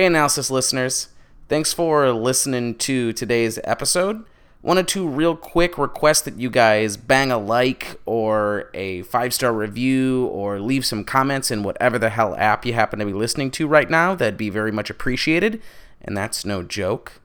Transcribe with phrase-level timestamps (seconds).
[0.00, 1.08] Hey, analysis listeners.
[1.50, 4.24] Thanks for listening to today's episode.
[4.62, 9.52] Wanted to real quick request that you guys bang a like or a five star
[9.52, 13.50] review or leave some comments in whatever the hell app you happen to be listening
[13.50, 14.14] to right now.
[14.14, 15.60] That'd be very much appreciated.
[16.00, 17.20] And that's no joke.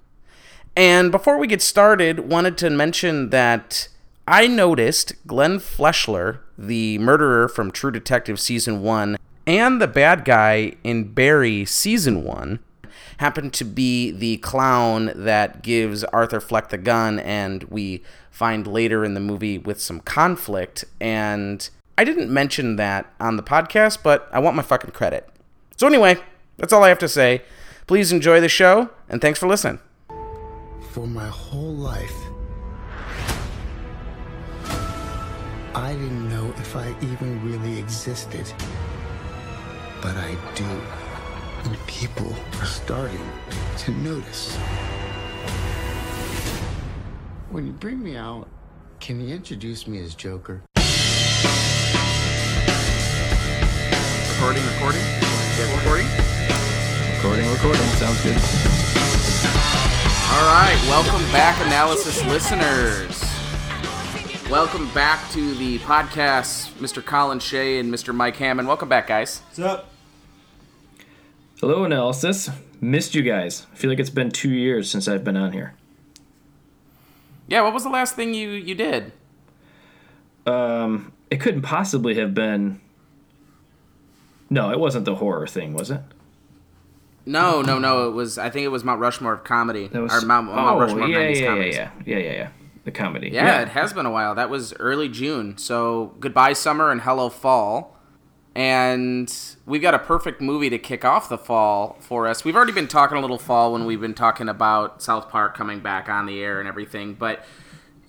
[0.75, 3.87] And before we get started, wanted to mention that
[4.27, 9.15] I noticed Glenn Fleshler, the murderer from True Detective Season 1,
[9.47, 12.59] and the bad guy in Barry Season 1
[13.17, 19.05] happened to be the clown that gives Arthur Fleck the gun, and we find later
[19.05, 20.85] in the movie with some conflict.
[20.99, 25.29] And I didn't mention that on the podcast, but I want my fucking credit.
[25.77, 26.17] So, anyway,
[26.57, 27.41] that's all I have to say.
[27.87, 29.79] Please enjoy the show, and thanks for listening.
[30.91, 32.15] For my whole life,
[35.75, 38.51] I didn't know if I even really existed.
[40.01, 41.04] But I do.
[41.65, 43.19] And people are starting
[43.77, 44.55] to notice.
[47.49, 48.47] When you bring me out,
[48.99, 50.61] can you introduce me as Joker?
[54.29, 55.01] Recording, recording?
[55.57, 56.05] Yeah, recording?
[57.15, 57.81] Recording, recording.
[57.97, 58.37] Sounds good.
[60.33, 63.23] All right, welcome back, analysis listeners.
[64.51, 67.03] Welcome back to the podcast, Mr.
[67.03, 68.13] Colin Shea and Mr.
[68.13, 68.67] Mike Hammond.
[68.67, 69.39] Welcome back, guys.
[69.47, 69.94] What's up?
[71.61, 72.49] Hello, analysis.
[72.81, 73.65] Missed you guys.
[73.71, 75.73] I feel like it's been two years since I've been on here.
[77.47, 79.13] Yeah, what was the last thing you you did?
[80.45, 82.81] Um, it couldn't possibly have been.
[84.49, 86.01] No, it wasn't the horror thing, was it?
[87.25, 88.09] No, no, no.
[88.09, 88.37] It was.
[88.37, 89.87] I think it was Mount Rushmore of comedy.
[89.87, 90.11] That was.
[90.11, 91.75] or Mount, Mount oh, Rushmore of yeah, 90s yeah, yeah, comedies.
[91.75, 92.49] yeah, yeah, yeah, yeah.
[92.83, 93.29] The comedy.
[93.29, 94.35] Yeah, it has been a while.
[94.35, 95.57] That was early June.
[95.57, 97.94] So goodbye summer and hello fall.
[98.55, 99.33] And
[99.65, 102.45] we've got a perfect movie to kick off the fall for us.
[102.45, 105.81] We've already been talking a little fall when we've been talking about South Park coming
[105.81, 107.45] back on the air and everything, but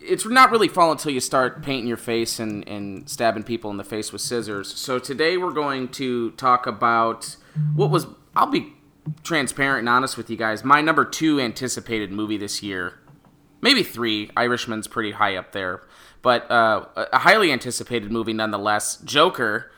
[0.01, 3.77] it's not really fall until you start painting your face and, and stabbing people in
[3.77, 4.73] the face with scissors.
[4.73, 7.37] So today we're going to talk about
[7.75, 8.06] what was
[8.37, 8.73] I'll be
[9.25, 10.62] transparent and honest with you guys.
[10.62, 13.01] My number two anticipated movie this year
[13.61, 14.31] maybe three.
[14.37, 15.83] Irishman's pretty high up there,
[16.23, 18.97] but uh, a highly anticipated movie nonetheless.
[18.99, 19.73] Joker,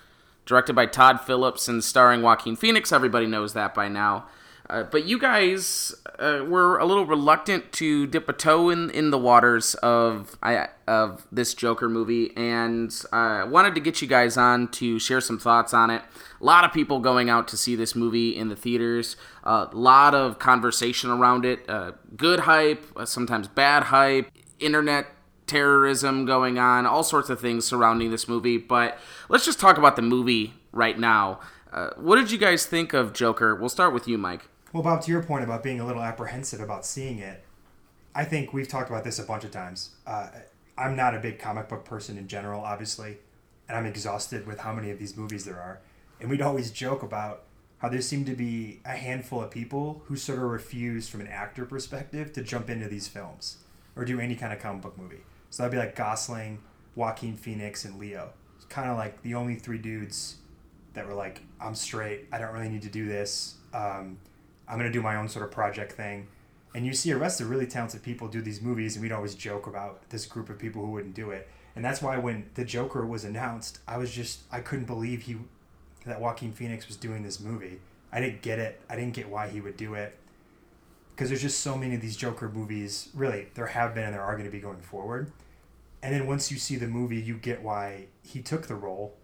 [0.49, 2.91] directed by Todd Phillips and starring Joaquin Phoenix.
[2.91, 4.27] Everybody knows that by now.
[4.71, 9.11] Uh, but you guys uh, were a little reluctant to dip a toe in, in
[9.11, 14.37] the waters of I, of this Joker movie, and uh, wanted to get you guys
[14.37, 16.03] on to share some thoughts on it.
[16.41, 19.17] A lot of people going out to see this movie in the theaters.
[19.45, 21.69] A lot of conversation around it.
[21.69, 24.31] Uh, good hype, uh, sometimes bad hype.
[24.61, 25.07] Internet
[25.49, 28.59] terrorism going on, all sorts of things surrounding this movie.
[28.59, 28.99] But
[29.29, 31.41] let's just talk about the movie right now.
[31.73, 33.55] Uh, what did you guys think of Joker?
[33.55, 34.49] We'll start with you, Mike.
[34.73, 37.45] Well, Bob, to your point about being a little apprehensive about seeing it,
[38.15, 39.91] I think we've talked about this a bunch of times.
[40.07, 40.29] Uh,
[40.77, 43.19] I'm not a big comic book person in general, obviously,
[43.69, 45.81] and I'm exhausted with how many of these movies there are.
[46.21, 47.45] And we'd always joke about
[47.79, 51.29] how there seemed to be a handful of people who sort of refused, from an
[51.29, 53.59] actor perspective, to jump into these films
[53.97, 55.21] or do any kind of comic book movie.
[55.51, 56.61] So that'd be like Gosling,
[56.95, 58.31] Joaquin Phoenix, and Leo.
[58.57, 60.37] It's kind of like the only three dudes
[60.95, 62.27] that were like, I'm straight.
[62.33, 63.55] I don't really need to do this.
[63.73, 64.19] Um,
[64.67, 66.29] I'm gonna do my own sort of project thing.
[66.75, 69.35] And you see a rest of really talented people do these movies, and we'd always
[69.35, 71.49] joke about this group of people who wouldn't do it.
[71.75, 75.37] And that's why when the Joker was announced, I was just I couldn't believe he
[76.05, 77.81] that Joaquin Phoenix was doing this movie.
[78.13, 78.81] I didn't get it.
[78.89, 80.17] I didn't get why he would do it.
[81.19, 83.09] Because there's just so many of these Joker movies.
[83.13, 85.33] Really, there have been and there are going to be going forward.
[86.01, 89.17] And then once you see the movie, you get why he took the role.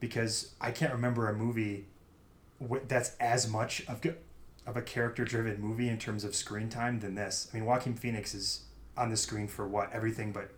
[0.00, 1.88] Because I can't remember a movie
[2.88, 4.00] that's as much of
[4.66, 7.50] of a character driven movie in terms of screen time than this.
[7.52, 8.62] I mean, Joaquin Phoenix is
[8.96, 9.92] on the screen for what?
[9.92, 10.48] Everything but.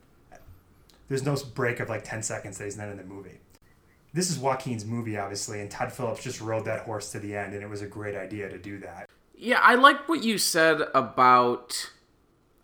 [1.08, 3.40] There's no break of like 10 seconds that he's not in the movie.
[4.12, 7.52] This is Joaquin's movie, obviously, and Todd Phillips just rode that horse to the end,
[7.52, 9.10] and it was a great idea to do that.
[9.36, 11.90] Yeah, I like what you said about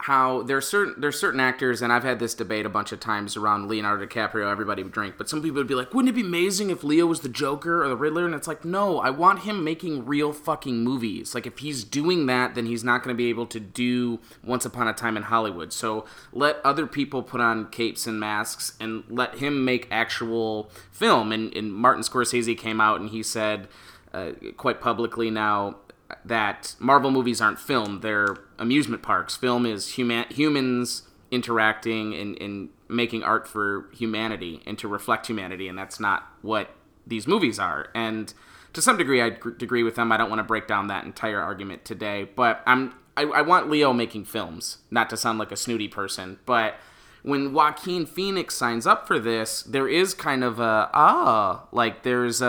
[0.05, 3.37] how there's certain there's certain actors, and I've had this debate a bunch of times
[3.37, 4.51] around Leonardo DiCaprio.
[4.51, 7.07] Everybody would drink, but some people would be like, "Wouldn't it be amazing if Leo
[7.07, 10.33] was the Joker or the Riddler?" And it's like, no, I want him making real
[10.33, 11.35] fucking movies.
[11.35, 14.65] Like if he's doing that, then he's not going to be able to do Once
[14.65, 15.73] Upon a Time in Hollywood.
[15.73, 21.33] So let other people put on capes and masks, and let him make actual film.
[21.33, 23.69] And, and Martin Scorsese came out and he said
[24.15, 25.77] uh, quite publicly now
[26.25, 29.37] that Marvel movies aren't film; they're amusement parks.
[29.37, 35.69] Film is human humans interacting and, and making art for humanity and to reflect humanity,
[35.69, 36.71] and that's not what
[37.07, 37.89] these movies are.
[37.95, 38.33] And
[38.73, 40.13] to some degree, I agree with them.
[40.13, 43.69] I don't want to break down that entire argument today, but I'm I, I want
[43.69, 46.77] Leo making films, not to sound like a snooty person, but
[47.23, 52.41] when Joaquin Phoenix signs up for this, there is kind of a ah, like there's
[52.41, 52.47] a,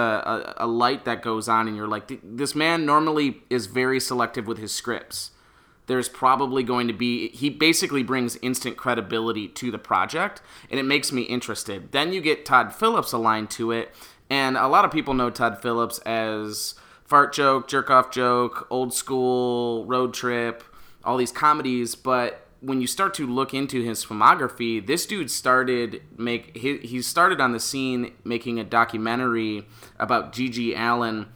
[0.58, 4.48] a, a light that goes on, and you're like, this man normally is very selective
[4.48, 5.32] with his scripts.
[5.88, 10.84] There's probably going to be, he basically brings instant credibility to the project, and it
[10.84, 11.92] makes me interested.
[11.92, 13.94] Then you get Todd Phillips aligned to it,
[14.30, 18.94] and a lot of people know Todd Phillips as fart joke, jerk off joke, old
[18.94, 20.64] school, road trip,
[21.04, 26.02] all these comedies, but when you start to look into his filmography, this dude started
[26.18, 29.68] make he, he started on the scene making a documentary
[30.00, 31.28] about GG Allin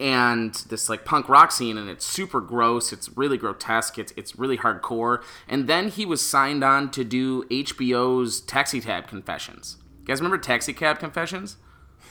[0.00, 4.38] and this like punk rock scene and it's super gross it's really grotesque it's, it's
[4.38, 10.06] really hardcore and then he was signed on to do hbo's taxi cab confessions you
[10.06, 11.56] guys remember taxi cab confessions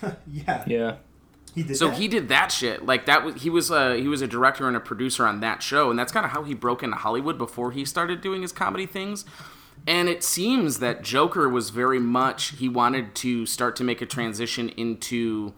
[0.28, 0.64] yeah.
[0.68, 0.96] Yeah.
[1.58, 1.98] He did so that?
[1.98, 2.86] he did that shit.
[2.86, 5.64] Like that was he was a he was a director and a producer on that
[5.64, 8.52] show, and that's kind of how he broke into Hollywood before he started doing his
[8.52, 9.26] comedy things.
[9.88, 14.06] And it seems that Joker was very much he wanted to start to make a
[14.06, 15.56] transition into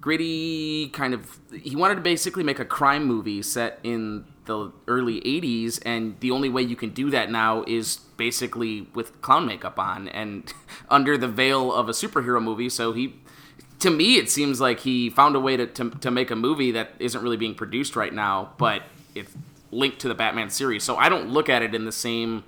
[0.00, 5.20] gritty kind of he wanted to basically make a crime movie set in the early
[5.20, 9.78] 80s and the only way you can do that now is basically with clown makeup
[9.78, 10.54] on and
[10.88, 13.14] under the veil of a superhero movie so he
[13.80, 16.70] to me, it seems like he found a way to, to, to make a movie
[16.72, 18.82] that isn't really being produced right now, but
[19.14, 19.32] it's
[19.72, 20.84] linked to the Batman series.
[20.84, 22.44] So I don't look at it in the same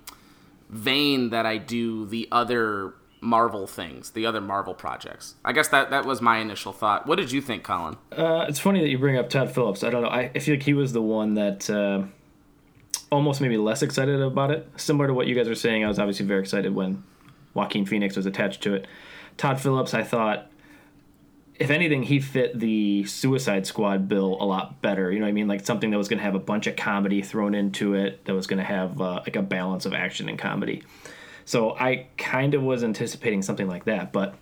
[0.69, 5.37] vein that I do the other Marvel things, the other Marvel projects.
[5.45, 7.07] I guess that that was my initial thought.
[7.07, 7.97] What did you think, Colin?
[8.11, 9.85] Uh, it's funny that you bring up Todd Phillips.
[9.85, 10.09] I don't know.
[10.09, 12.03] I, I feel like he was the one that uh,
[13.11, 14.69] almost made me less excited about it.
[14.77, 17.05] Similar to what you guys are saying, I was obviously very excited when
[17.55, 18.87] Joaquin Phoenix was attached to it.
[19.37, 20.49] Todd Phillips, I thought
[21.57, 25.13] if anything, he fit the Suicide Squad bill a lot better.
[25.13, 25.49] You know what I mean?
[25.49, 28.35] Like something that was going to have a bunch of comedy thrown into it, that
[28.35, 30.83] was going to have uh, like a balance of action and comedy.
[31.45, 34.13] So I kind of was anticipating something like that.
[34.13, 34.35] But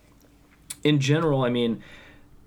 [0.84, 1.82] in general, I mean,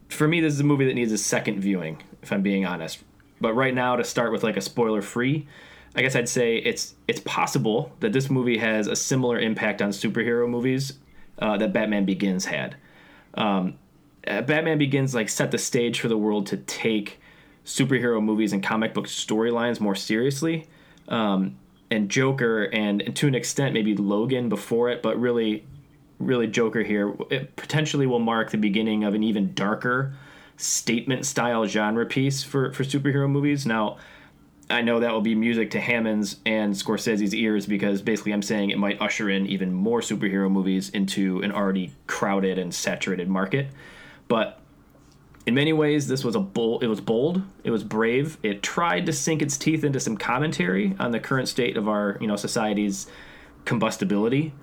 [0.09, 2.99] for me, this is a movie that needs a second viewing, if I'm being honest.
[3.41, 5.47] But right now, to start with like a spoiler free,
[5.95, 9.89] I guess I'd say it's it's possible that this movie has a similar impact on
[9.89, 10.93] superhero movies
[11.39, 12.77] uh, that Batman Begins had.
[13.35, 13.77] Um,
[14.27, 17.19] uh, Batman Begins like set the stage for the world to take
[17.65, 20.67] superhero movies and comic book storylines more seriously.
[21.07, 21.57] Um,
[21.89, 25.65] and Joker, and, and, to an extent, maybe Logan before it, but really,
[26.19, 30.13] really Joker here, it potentially will mark the beginning of an even darker
[30.57, 33.65] statement style genre piece for, for superhero movies.
[33.65, 33.97] Now,
[34.69, 38.69] I know that will be music to Hammond's and Scorsese's ears because basically I'm saying
[38.69, 43.67] it might usher in even more superhero movies into an already crowded and saturated market.
[44.27, 44.59] But
[45.45, 46.83] in many ways, this was a bold.
[46.83, 47.41] It was bold.
[47.63, 48.37] It was brave.
[48.43, 52.17] It tried to sink its teeth into some commentary on the current state of our,
[52.21, 53.07] you know, society's
[53.65, 54.53] combustibility.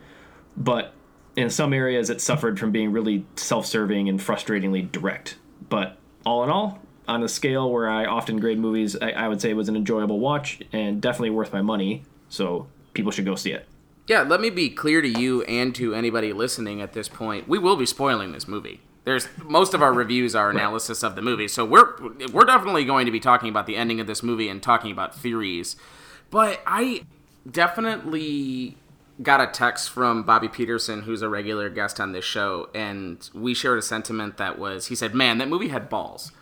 [0.56, 0.94] But
[1.36, 5.36] in some areas, it suffered from being really self-serving and frustratingly direct.
[5.68, 9.40] But all in all, on a scale where I often grade movies, I, I would
[9.40, 12.04] say it was an enjoyable watch and definitely worth my money.
[12.28, 13.66] So people should go see it.
[14.06, 17.48] Yeah, let me be clear to you and to anybody listening at this point.
[17.48, 18.80] We will be spoiling this movie.
[19.04, 21.94] There's most of our reviews are analysis of the movie, so we're
[22.32, 25.14] we're definitely going to be talking about the ending of this movie and talking about
[25.14, 25.76] theories.
[26.30, 27.04] But I
[27.50, 28.76] definitely
[29.22, 33.54] got a text from Bobby Peterson, who's a regular guest on this show, and we
[33.54, 36.32] shared a sentiment that was he said, "Man, that movie had balls,"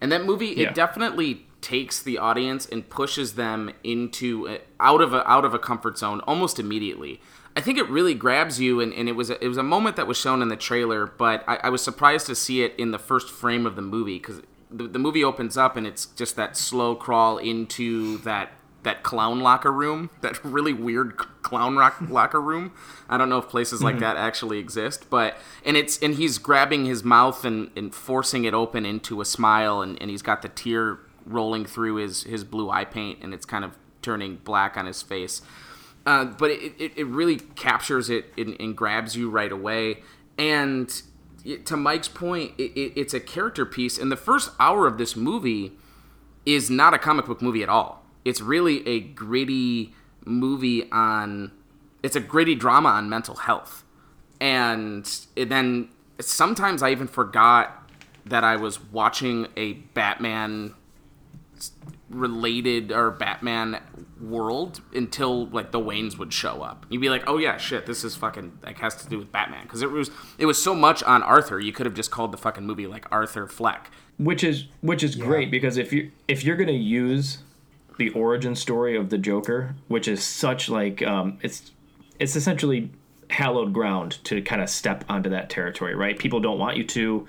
[0.00, 0.68] and that movie yeah.
[0.68, 5.58] it definitely takes the audience and pushes them into out of a out of a
[5.58, 7.20] comfort zone almost immediately.
[7.56, 9.96] I think it really grabs you, and, and it was a, it was a moment
[9.96, 12.92] that was shown in the trailer, but I, I was surprised to see it in
[12.92, 16.36] the first frame of the movie because the, the movie opens up and it's just
[16.36, 18.52] that slow crawl into that
[18.82, 22.72] that clown locker room, that really weird clown rock locker room.
[23.08, 24.04] I don't know if places like mm-hmm.
[24.04, 28.54] that actually exist, but and it's and he's grabbing his mouth and, and forcing it
[28.54, 32.70] open into a smile, and, and he's got the tear rolling through his his blue
[32.70, 35.42] eye paint, and it's kind of turning black on his face.
[36.10, 39.98] Uh, but it, it, it, really captures it and, and, grabs you right away.
[40.36, 40.90] And
[41.66, 43.96] to Mike's point, it, it's a character piece.
[43.96, 45.70] And the first hour of this movie
[46.44, 48.04] is not a comic book movie at all.
[48.24, 51.52] It's really a gritty movie on.
[52.02, 53.84] It's a gritty drama on mental health.
[54.40, 57.88] And then sometimes I even forgot
[58.26, 60.74] that I was watching a Batman
[62.10, 63.80] related or Batman
[64.20, 66.84] world until like the Waynes would show up.
[66.90, 69.62] You'd be like, "Oh yeah, shit, this is fucking like has to do with Batman."
[69.62, 71.58] Because it was it was so much on Arthur.
[71.60, 73.90] You could have just called the fucking movie like Arthur Fleck.
[74.18, 77.38] which is which is great because if you if you're gonna use
[77.96, 81.70] the origin story of the Joker, which is such like um, it's
[82.18, 82.90] it's essentially
[83.30, 86.18] hallowed ground to kind of step onto that territory, right?
[86.18, 87.28] People don't want you to.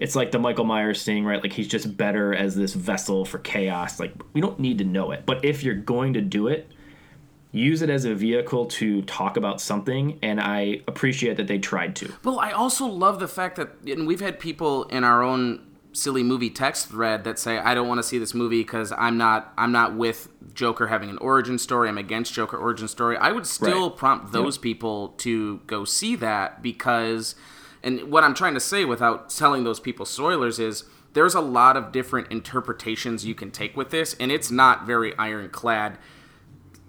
[0.00, 1.42] It's like the Michael Myers thing, right?
[1.42, 4.00] Like he's just better as this vessel for chaos.
[4.00, 6.68] Like we don't need to know it, but if you're going to do it,
[7.52, 10.18] use it as a vehicle to talk about something.
[10.22, 12.12] And I appreciate that they tried to.
[12.24, 16.22] Well, I also love the fact that, and we've had people in our own silly
[16.22, 19.52] movie text thread that say, "I don't want to see this movie because I'm not,
[19.58, 21.88] I'm not with Joker having an origin story.
[21.88, 23.96] I'm against Joker origin story." I would still Right.
[23.98, 24.62] prompt those Yep.
[24.62, 27.34] people to go see that because,
[27.82, 30.84] and what I'm trying to say without telling those people spoilers is.
[31.12, 35.12] There's a lot of different interpretations you can take with this, and it's not very
[35.18, 35.98] ironclad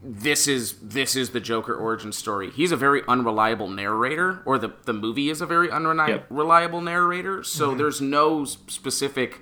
[0.04, 2.50] this is this is the Joker origin story.
[2.50, 6.86] He's a very unreliable narrator, or the the movie is a very unreliable Yep.
[6.86, 7.44] narrator.
[7.44, 7.78] So mm-hmm.
[7.78, 9.42] there's no specific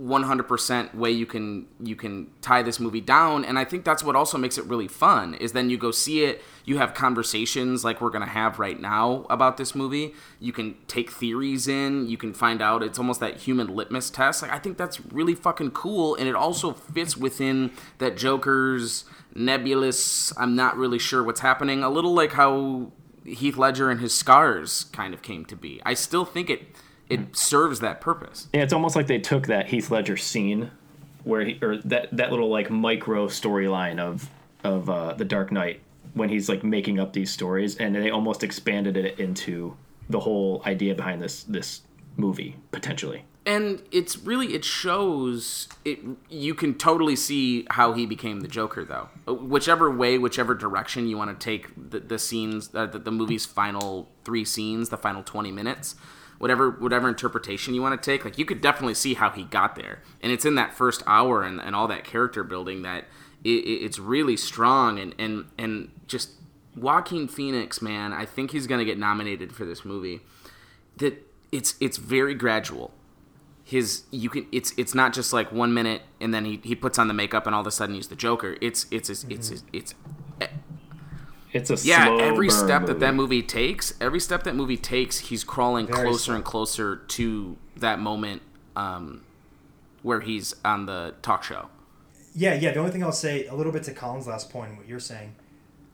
[0.00, 4.16] 100% way you can you can tie this movie down and i think that's what
[4.16, 8.00] also makes it really fun is then you go see it you have conversations like
[8.00, 12.16] we're going to have right now about this movie you can take theories in you
[12.16, 15.70] can find out it's almost that human litmus test like i think that's really fucking
[15.70, 19.04] cool and it also fits within that joker's
[19.34, 22.90] nebulous i'm not really sure what's happening a little like how
[23.24, 25.80] heath ledger and his scars kind of came to be.
[25.84, 26.62] I still think it
[27.10, 30.70] it serves that purpose Yeah, it's almost like they took that Heath Ledger scene
[31.24, 34.30] where he or that that little like micro storyline of
[34.64, 35.80] of uh, the Dark Knight
[36.14, 39.76] when he's like making up these stories, and they almost expanded it into
[40.08, 41.82] the whole idea behind this this
[42.16, 43.24] movie potentially.
[43.46, 45.98] and it's really it shows it
[46.28, 51.16] you can totally see how he became the joker though whichever way whichever direction you
[51.16, 55.22] want to take the, the scenes uh, the, the movie's final three scenes the final
[55.22, 55.94] 20 minutes
[56.40, 59.76] whatever whatever interpretation you want to take like you could definitely see how he got
[59.76, 60.00] there.
[60.22, 63.04] And it's in that first hour and, and all that character building that
[63.44, 66.30] it, it- it's really strong and and and just
[66.74, 70.22] Joaquin Phoenix man I think he's gonna get nominated for this movie.
[70.96, 72.92] That it's it's very gradual.
[73.64, 76.98] His you can it's it's not just like one minute and then he, he puts
[76.98, 78.56] on the makeup and all of a sudden he's the joker.
[78.62, 79.68] It's it's it's it's, mm-hmm.
[79.74, 79.94] it's It's
[81.70, 85.18] a yeah slow every burn step that that movie takes every step that movie takes
[85.18, 86.34] he's crawling Very closer slow.
[86.36, 88.42] and closer to that moment
[88.76, 89.22] um
[90.02, 91.68] where he's on the talk show
[92.34, 92.70] Yeah, yeah.
[92.72, 95.34] The only thing I'll say a little bit to Colin's last point, what you're saying,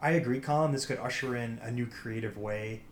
[0.02, 0.70] I agree, Colin.
[0.72, 2.82] This could usher in a new creative way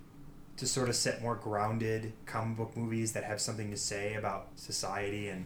[0.56, 4.49] to sort of set more grounded comic book movies that have something to say about
[4.56, 5.44] society and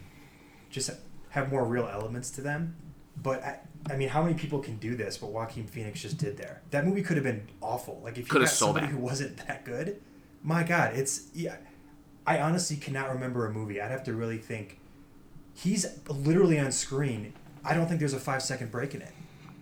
[0.70, 0.90] just
[1.30, 2.76] have more real elements to them.
[3.22, 3.58] But I,
[3.90, 5.18] I mean, how many people can do this?
[5.18, 6.62] But Joaquin Phoenix just did there.
[6.70, 8.00] That movie could have been awful.
[8.02, 8.92] Like if you Could got have somebody that.
[8.92, 10.00] who wasn't that good,
[10.42, 11.56] my God, it's yeah.
[12.26, 13.80] I honestly cannot remember a movie.
[13.80, 14.78] I'd have to really think.
[15.54, 17.32] He's literally on screen.
[17.64, 19.12] I don't think there's a five second break in it.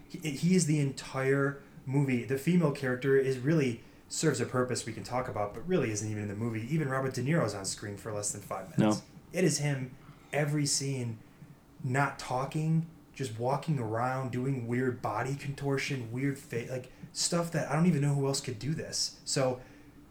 [0.09, 2.25] He, he is the entire movie.
[2.25, 6.09] The female character is really serves a purpose we can talk about, but really isn't
[6.11, 6.67] even in the movie.
[6.71, 8.99] Even Robert De Niro's on screen for less than five minutes.
[8.99, 9.03] No.
[9.39, 9.93] It is him
[10.33, 11.19] every scene,
[11.83, 12.87] not talking,
[13.17, 18.03] just walking around, doing weird body contortion, weird face, like stuff that I don't even
[18.03, 19.17] know who else could do this.
[19.25, 19.59] So,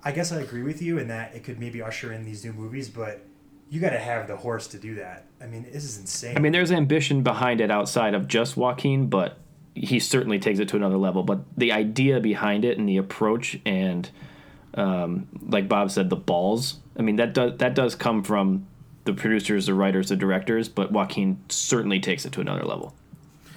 [0.03, 2.51] I guess I agree with you in that it could maybe usher in these new
[2.51, 3.21] movies, but
[3.69, 5.25] you got to have the horse to do that.
[5.41, 6.35] I mean, this is insane.
[6.35, 9.37] I mean, there's ambition behind it outside of just Joaquin, but
[9.73, 11.23] he certainly takes it to another level.
[11.23, 14.09] But the idea behind it and the approach and,
[14.75, 16.77] um, like Bob said, the balls.
[16.97, 18.67] I mean, that does that does come from
[19.05, 20.67] the producers, the writers, the directors.
[20.67, 22.95] But Joaquin certainly takes it to another level.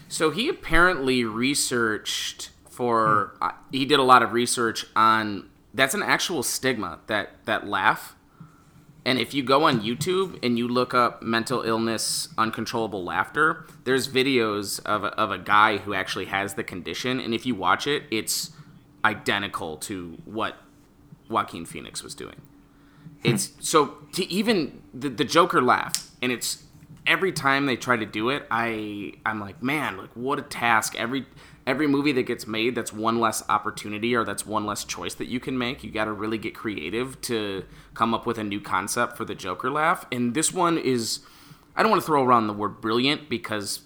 [0.08, 6.02] So he apparently researched for uh, he did a lot of research on that's an
[6.02, 8.14] actual stigma that that laugh.
[9.04, 14.06] And if you go on YouTube and you look up mental illness uncontrollable laughter, there's
[14.06, 17.86] videos of a, of a guy who actually has the condition and if you watch
[17.86, 18.52] it, it's
[19.04, 20.56] identical to what
[21.28, 22.40] Joaquin Phoenix was doing.
[23.22, 23.30] Hmm.
[23.30, 26.64] It's so to even the, the Joker laugh, and it's
[27.06, 30.94] every time they try to do it, I I'm like, man, like what a task.
[30.96, 31.26] Every
[31.66, 35.26] every movie that gets made, that's one less opportunity or that's one less choice that
[35.26, 35.84] you can make.
[35.84, 39.34] You got to really get creative to come up with a new concept for the
[39.34, 40.06] Joker laugh.
[40.10, 41.20] And this one is,
[41.76, 43.82] I don't want to throw around the word brilliant because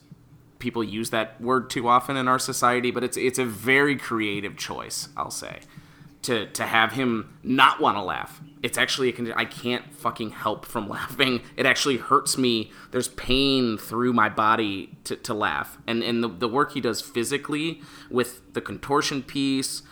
[0.61, 4.57] people use that word too often in our society, but it's it's a very creative
[4.57, 5.61] choice, I'll say.
[6.23, 8.41] To to have him not want to laugh.
[8.62, 9.37] It's actually a condition.
[9.38, 11.41] I can't fucking help from laughing.
[11.57, 12.71] It actually hurts me.
[12.93, 15.79] There's pain through my body to, to laugh.
[15.87, 19.83] And and the, the work he does physically with the contortion piece,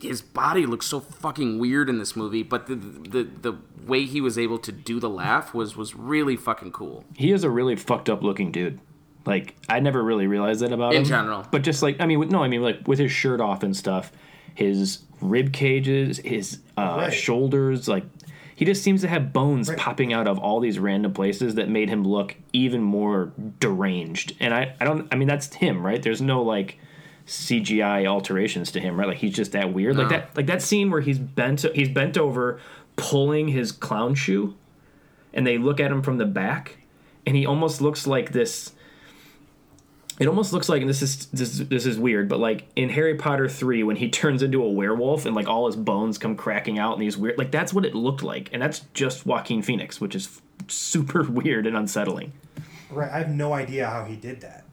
[0.00, 3.52] his body looks so fucking weird in this movie, but the the the
[3.86, 7.04] way he was able to do the laugh was was really fucking cool.
[7.14, 8.80] He is a really fucked up looking dude.
[9.24, 11.02] Like I never really realized that about In him.
[11.02, 11.46] In general.
[11.52, 14.10] but just like I mean, no, I mean like with his shirt off and stuff,
[14.56, 17.12] his rib cages, his uh, Right.
[17.12, 18.04] shoulders, like
[18.56, 19.78] he just seems to have bones Right.
[19.78, 24.34] popping out of all these random places that made him look even more deranged.
[24.40, 26.02] And I, I don't, I mean that's him, right?
[26.02, 26.78] There's no like
[27.26, 29.08] CGI alterations to him, right?
[29.08, 32.16] Like he's just that weird, like that, like that scene where he's bent, he's bent
[32.16, 32.60] over,
[32.96, 34.54] pulling his clown shoe,
[35.34, 36.78] and they look at him from the back,
[37.26, 38.72] and he almost looks like this.
[40.18, 43.16] It almost looks like, and this is this this is weird, but like in Harry
[43.16, 46.78] Potter three, when he turns into a werewolf and like all his bones come cracking
[46.78, 50.00] out and these weird, like that's what it looked like, and that's just Joaquin Phoenix,
[50.00, 52.32] which is super weird and unsettling.
[52.90, 53.10] Right.
[53.10, 54.64] I have no idea how he did that.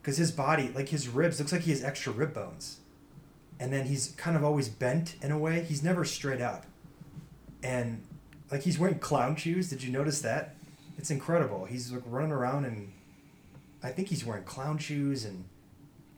[0.00, 2.78] Because his body, like his ribs, looks like he has extra rib bones.
[3.60, 5.64] And then he's kind of always bent in a way.
[5.64, 6.64] He's never straight up.
[7.62, 8.02] And
[8.50, 9.68] like he's wearing clown shoes.
[9.68, 10.54] Did you notice that?
[10.96, 11.64] It's incredible.
[11.66, 12.92] He's like running around and
[13.82, 15.44] I think he's wearing clown shoes and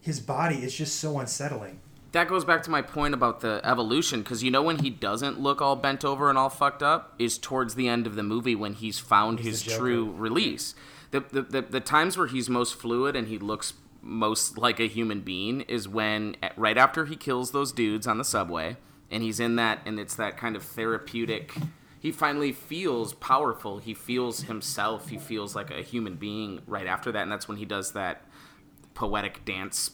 [0.01, 1.81] his body is just so unsettling.
[2.13, 5.39] That goes back to my point about the evolution, because you know when he doesn't
[5.39, 8.57] look all bent over and all fucked up is towards the end of the movie
[8.57, 10.75] when he's found his true release.
[11.13, 14.89] The, the, the the times where he's most fluid and he looks most like a
[14.89, 18.77] human being is when right after he kills those dudes on the subway
[19.11, 21.55] and he's in that and it's that kind of therapeutic.
[22.01, 23.79] He finally feels powerful.
[23.79, 25.11] He feels himself.
[25.11, 28.25] He feels like a human being right after that, and that's when he does that
[28.95, 29.91] poetic dance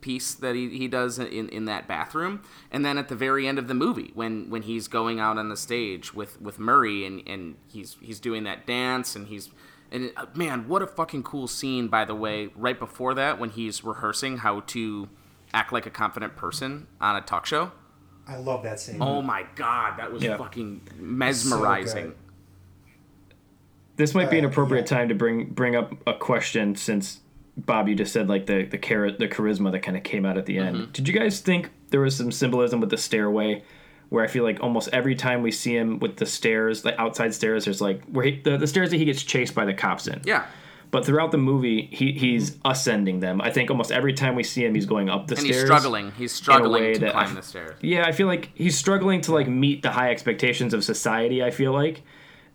[0.00, 3.58] piece that he, he does in, in that bathroom and then at the very end
[3.58, 7.22] of the movie when when he's going out on the stage with with murray and
[7.26, 9.48] and he's he's doing that dance and he's
[9.90, 13.48] and uh, man what a fucking cool scene by the way right before that when
[13.48, 15.08] he's rehearsing how to
[15.54, 17.72] act like a confident person on a talk show
[18.26, 19.02] I love that scene.
[19.02, 20.36] oh my god that was Yeah.
[20.38, 22.14] fucking mesmerizing good.
[23.96, 24.96] This might be an Uh, appropriate yeah.
[24.98, 27.20] time to bring bring up a question since
[27.56, 30.36] Bob, you just said like the the char- the charisma that kind of came out
[30.36, 30.92] at the end.
[30.92, 33.62] Did you guys think there was some symbolism with the stairway,
[34.08, 37.32] where I feel like almost every time we see him with the stairs, the outside
[37.32, 40.08] stairs, there's like where he, the the stairs that he gets chased by the cops
[40.08, 40.20] in.
[40.24, 40.46] yeah
[40.94, 43.40] But throughout the movie, he he's ascending them.
[43.40, 45.56] I think almost every time we see him, he's going up the and stairs.
[45.56, 49.20] he's struggling he's struggling to that- climb the stairs Yeah, I feel like he's struggling
[49.22, 51.42] to like meet the high expectations of society.
[51.42, 52.02] I feel like,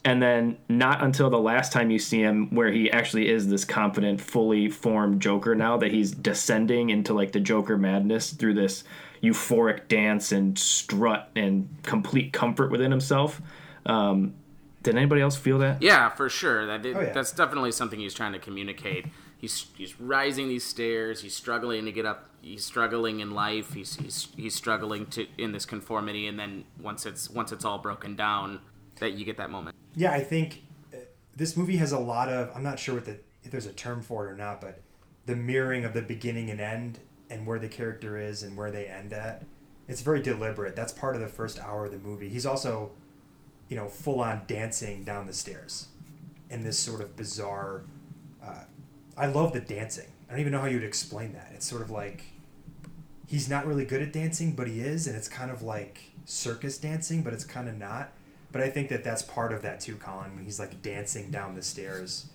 [0.06, 3.66] and then not until the last time you see him, where he actually is this
[3.66, 5.54] confident, fully formed Joker.
[5.54, 8.86] Now that he's descending into like the Joker madness through this
[9.22, 13.42] euphoric dance and strut and complete comfort within himself.
[13.86, 14.36] Um,
[14.84, 15.82] did anybody else feel that?
[15.82, 16.66] Yeah, for sure.
[16.66, 17.14] That Oh, yeah.
[17.14, 19.06] that's definitely something he's trying to communicate.
[19.38, 21.22] He's he's rising these stairs.
[21.22, 22.30] He's struggling to get up.
[22.42, 23.74] He's struggling in life.
[23.74, 26.28] He's he's he's struggling to in this conformity.
[26.28, 28.60] And then once it's once it's all broken down,
[29.00, 29.76] that you get that moment.
[29.96, 30.64] Yeah, I think
[30.94, 30.98] uh,
[31.36, 32.52] this movie has a lot of.
[32.56, 34.82] I'm not sure what the if there's a term for it or not, but
[35.26, 38.88] the mirroring of the beginning and end, and where the character is and where they
[38.88, 39.44] end at.
[39.88, 40.76] It's very deliberate.
[40.76, 42.30] That's part of the first hour of the movie.
[42.30, 42.92] He's also,
[43.70, 45.88] you know, full on dancing down the stairs,
[46.50, 47.84] in this sort of bizarre.
[48.44, 48.64] Uh,
[49.18, 50.08] I love the dancing.
[50.28, 51.52] I don't even know how you would explain that.
[51.54, 52.24] It's sort of like
[53.28, 56.78] he's not really good at dancing, but he is, and it's kind of like circus
[56.78, 58.12] dancing, but it's kind of not.
[58.52, 61.54] But I think that that's part of that too, Colin, when he's like dancing down
[61.56, 62.26] the stairs.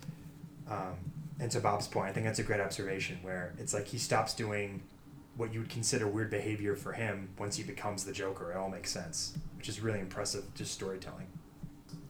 [0.69, 0.95] Um,
[1.39, 4.33] and to Bob's point, I think that's a great observation where it's like he stops
[4.33, 4.81] doing
[5.37, 8.51] what you would consider weird behavior for him once he becomes the Joker.
[8.51, 11.27] It all makes sense, which is really impressive, just storytelling.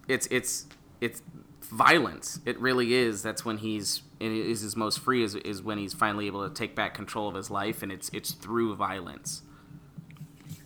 [0.08, 0.68] It's it's
[1.02, 1.22] it's
[1.62, 2.40] violence.
[2.46, 3.24] It really is.
[3.24, 5.24] That's when he's is his most free.
[5.24, 8.10] Is is when he's finally able to take back control of his life, and it's
[8.14, 9.42] it's through violence.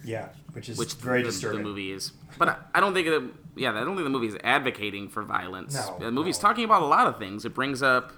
[0.04, 1.60] Yeah, which is which very the, disturbing.
[1.60, 2.12] the movie is.
[2.38, 3.30] But I, I don't think that.
[3.56, 5.76] Yeah, I don't think the movie is advocating for violence.
[5.76, 6.48] No, the movie's no.
[6.48, 7.44] talking about a lot of things.
[7.46, 8.14] It brings up,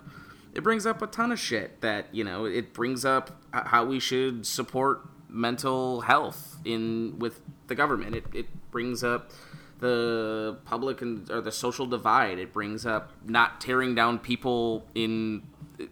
[0.54, 2.45] it brings up a ton of shit that you know.
[2.45, 8.15] It brings up how we should support mental health in with the government.
[8.15, 9.31] It it brings up
[9.79, 12.37] the public and or the social divide.
[12.37, 15.43] It brings up not tearing down people in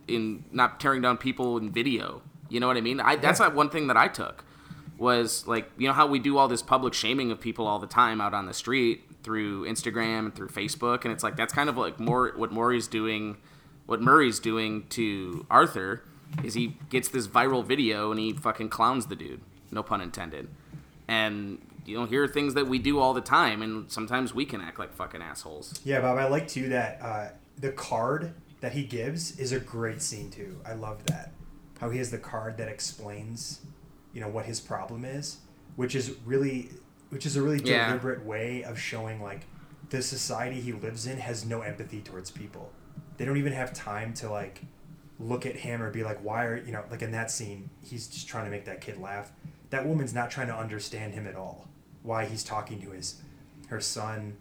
[0.08, 2.22] in not tearing down people in video.
[2.50, 3.00] You know what I mean?
[3.00, 4.44] I, that's not one thing that I took
[4.98, 7.88] was like you know how we do all this public shaming of people all the
[7.88, 11.70] time out on the street through Instagram and through Facebook, and it's like that's kind
[11.70, 13.38] of like more what Maury's doing,
[13.86, 16.04] what Murray's doing to Arthur
[16.44, 20.48] is he gets this viral video and he fucking clowns the dude, no pun intended,
[21.08, 24.62] and you know hear things that we do all the time, and sometimes we can
[24.62, 25.80] act like fucking assholes.
[25.84, 30.02] Yeah, Bob, I like too that uh, the card that he gives is a great
[30.02, 30.60] scene too.
[30.66, 31.32] I love that.
[31.80, 33.62] How he has the card that explains,
[34.14, 35.38] you know, what his problem is,
[35.78, 36.70] which is really,
[37.10, 37.88] which is a really Yeah.
[37.88, 39.46] deliberate way of showing like
[39.90, 42.72] the society he lives in has no empathy towards people.
[43.18, 44.62] They don't even have time to like
[45.20, 48.08] look at him or be like, why are you know, like in that scene, he's
[48.08, 49.32] just trying to make that kid laugh.
[49.70, 51.68] That woman's not trying to understand him at all.
[52.04, 53.22] Why he's talking to his
[53.68, 54.38] her son,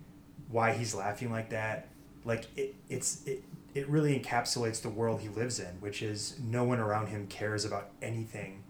[0.50, 1.88] why he's laughing like that.
[2.24, 3.42] Like it, it's it,
[3.74, 7.64] it really encapsulates the world he lives in, which is no one around him cares
[7.64, 8.62] about anything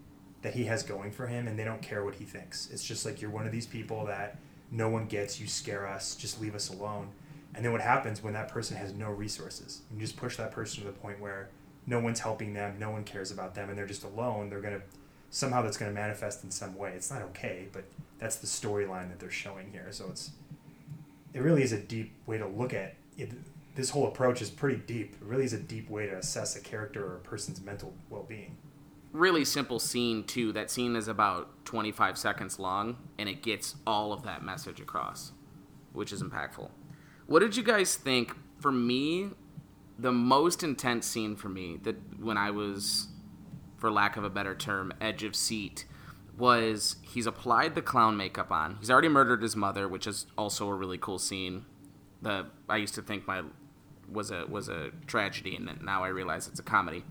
[0.42, 2.68] that he has going for him, and they don't care what he thinks.
[2.72, 4.38] It's just like you're one of these people that
[4.70, 5.40] no one gets.
[5.40, 6.14] You scare us.
[6.14, 7.08] Just leave us alone.
[7.54, 9.82] And then what happens when that person has no resources?
[9.92, 11.48] You just push that person to the point where
[11.88, 14.50] no one's helping them, no one cares about them, and they're just alone.
[14.50, 14.82] They're gonna
[15.30, 16.92] somehow that's gonna manifest in some way.
[16.94, 17.84] It's not okay, but
[18.18, 19.88] that's the storyline that they're showing here.
[19.90, 20.32] So it's
[21.32, 23.32] it really is a deep way to look at it.
[23.74, 25.14] This whole approach is pretty deep.
[25.14, 28.56] It really is a deep way to assess a character or a person's mental well-being.
[29.12, 30.52] Really simple scene too.
[30.52, 35.32] That scene is about 25 seconds long, and it gets all of that message across,
[35.92, 36.70] which is impactful.
[37.26, 38.34] What did you guys think?
[38.58, 39.30] For me,
[39.98, 43.08] the most intense scene for me that when I was,
[43.76, 45.84] for lack of a better term, edge of seat,
[46.36, 48.76] was he's applied the clown makeup on.
[48.78, 51.64] He's already murdered his mother, which is also a really cool scene.
[52.22, 53.42] The I used to think my
[54.10, 57.04] was a was a tragedy, and now I realize it's a comedy.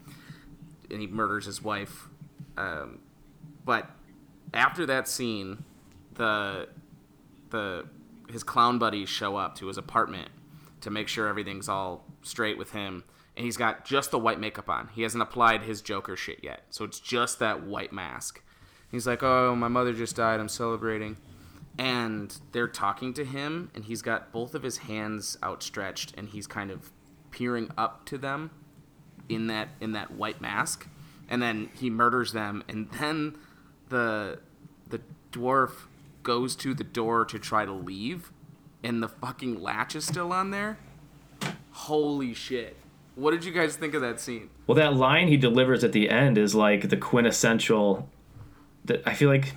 [0.90, 2.08] And he murders his wife.
[2.56, 3.00] Um,
[3.66, 3.90] but
[4.54, 5.66] after that scene,
[6.14, 6.70] the
[7.50, 7.86] the
[8.30, 10.30] his clown buddies show up to his apartment
[10.82, 13.04] to make sure everything's all straight with him.
[13.36, 14.90] And he's got just the white makeup on.
[14.94, 16.64] He hasn't applied his joker shit yet.
[16.70, 18.42] So it's just that white mask.
[18.92, 20.40] He's like oh my mother just died.
[20.40, 21.18] I'm celebrating.
[21.78, 26.48] And they're talking to him and he's got both of his hands outstretched and he's
[26.48, 26.92] kind of
[27.30, 28.50] peering up to them
[29.30, 30.88] in that in that white mask.
[31.30, 33.38] And then he murders them and then
[33.90, 34.40] the
[34.90, 35.72] the dwarf
[36.24, 38.32] goes to the door to try to leave
[38.84, 40.78] and the fucking latch is still on there
[41.72, 42.76] holy shit
[43.18, 46.08] what did you guys think of that scene Well, that line he delivers at the
[46.08, 48.08] end is like the quintessential.
[48.86, 49.56] That I feel like,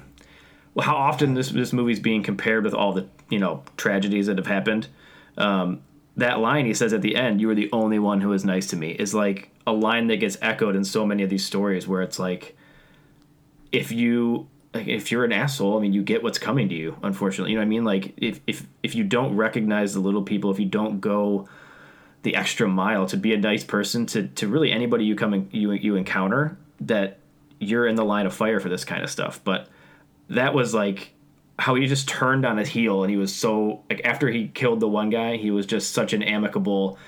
[0.72, 4.38] well, how often this this movie's being compared with all the you know tragedies that
[4.38, 4.88] have happened.
[5.36, 5.82] Um,
[6.16, 8.66] that line he says at the end, "You were the only one who was nice
[8.68, 11.86] to me," is like a line that gets echoed in so many of these stories
[11.86, 12.56] where it's like,
[13.72, 16.96] if you like, if you're an asshole, I mean, you get what's coming to you.
[17.02, 17.84] Unfortunately, you know what I mean.
[17.84, 21.48] Like if if if you don't recognize the little people, if you don't go
[22.22, 25.48] the extra mile to be a nice person to, to really anybody you come in,
[25.52, 27.18] you you encounter that
[27.58, 29.68] you're in the line of fire for this kind of stuff but
[30.28, 31.12] that was like
[31.58, 34.80] how he just turned on his heel and he was so like after he killed
[34.80, 36.98] the one guy he was just such an amicable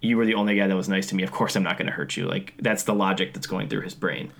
[0.00, 1.86] you were the only guy that was nice to me of course i'm not going
[1.86, 4.32] to hurt you like that's the logic that's going through his brain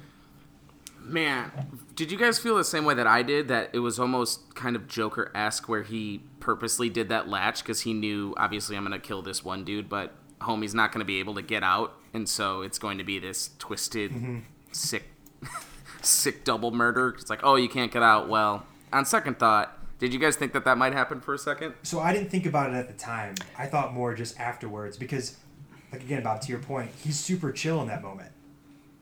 [1.09, 1.51] Man,
[1.95, 3.49] did you guys feel the same way that I did?
[3.49, 7.83] That it was almost kind of Joker esque, where he purposely did that latch because
[7.83, 11.07] he knew, obviously, I'm going to kill this one dude, but homie's not going to
[11.07, 14.39] be able to get out, and so it's going to be this twisted, mm-hmm.
[14.73, 15.05] sick,
[16.03, 17.15] sick double murder.
[17.19, 18.29] It's like, oh, you can't get out.
[18.29, 21.75] Well, on second thought, did you guys think that that might happen for a second?
[21.83, 23.35] So I didn't think about it at the time.
[23.57, 25.37] I thought more just afterwards because,
[25.91, 28.31] like again, Bob, to your point, he's super chill in that moment.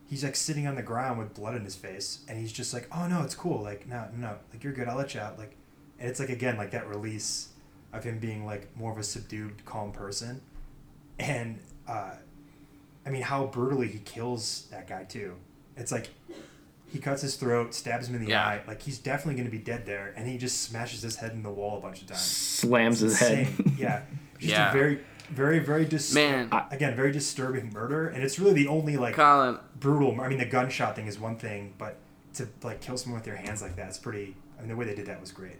[0.09, 2.87] He's like sitting on the ground with blood in his face, and he's just like,
[2.97, 3.63] "Oh no, it's cool.
[3.63, 4.37] Like no, no, no.
[4.53, 4.87] like you're good.
[4.89, 5.57] I'll let you out." Like,
[5.99, 7.49] and it's like again, like that release
[7.93, 10.41] of him being like more of a subdued, calm person,
[11.19, 12.13] and uh,
[13.05, 15.35] I mean how brutally he kills that guy too.
[15.77, 16.11] It's like
[16.93, 18.47] he cuts his throat, stabs him in the Yeah.
[18.47, 18.61] eye.
[18.67, 21.43] Like he's definitely going to be dead there, and he just smashes his head in
[21.43, 22.21] the wall a bunch of times.
[22.21, 24.03] slams his head yeah.
[24.39, 24.69] Just Yeah.
[24.71, 26.51] a very, very, very dis- Man.
[26.71, 30.21] Again, very disturbing murder, and it's really the only like Colin, brutal.
[30.21, 31.99] I mean, the gunshot thing is one thing, but
[32.35, 34.37] to like kill someone with your hands like that is pretty.
[34.59, 35.57] I mean, the way they did that was great.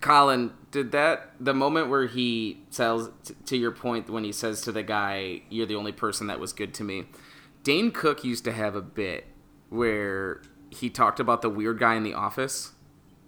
[0.00, 4.60] Colin, did that the moment where he tells t- to your point when he says
[4.62, 7.06] to the guy, "You're the only person that was good to me."
[7.62, 9.26] Dane Cook used to have a bit
[9.70, 12.72] where he talked about the weird guy in the office.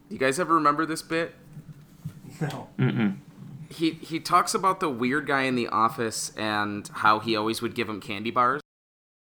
[0.09, 1.35] You guys ever remember this bit?
[2.41, 2.69] No.
[3.69, 7.75] He he talks about the weird guy in the office and how he always would
[7.75, 8.63] give him candy bars.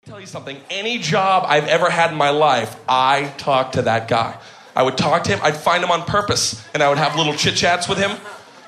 [0.05, 0.59] tell you something.
[0.69, 4.37] Any job I've ever had in my life, I talked to that guy.
[4.75, 5.41] I would talk to him.
[5.43, 8.19] I'd find him on purpose, and I would have little chit chats with him,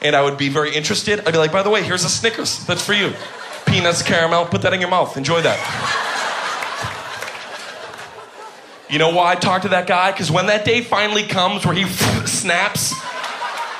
[0.00, 1.20] and I would be very interested.
[1.20, 2.64] I'd be like, "By the way, here's a Snickers.
[2.66, 3.12] That's for you.
[3.66, 4.46] Peanuts, caramel.
[4.46, 5.16] Put that in your mouth.
[5.16, 5.58] Enjoy that."
[8.90, 10.12] You know why I talk to that guy?
[10.12, 11.84] Because when that day finally comes where he
[12.26, 12.94] snaps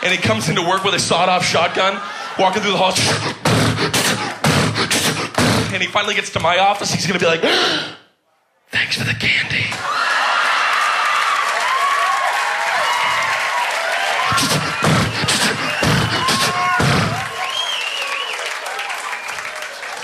[0.05, 2.01] and he comes into work with a sawed-off shotgun,
[2.39, 2.93] walking through the hall.
[5.73, 6.93] And he finally gets to my office.
[6.93, 7.41] He's gonna be like,
[8.71, 9.65] "Thanks for the candy."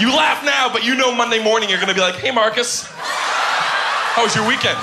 [0.01, 4.25] You laugh now, but you know Monday morning you're gonna be like, "Hey, Marcus, how
[4.25, 4.79] was your weekend?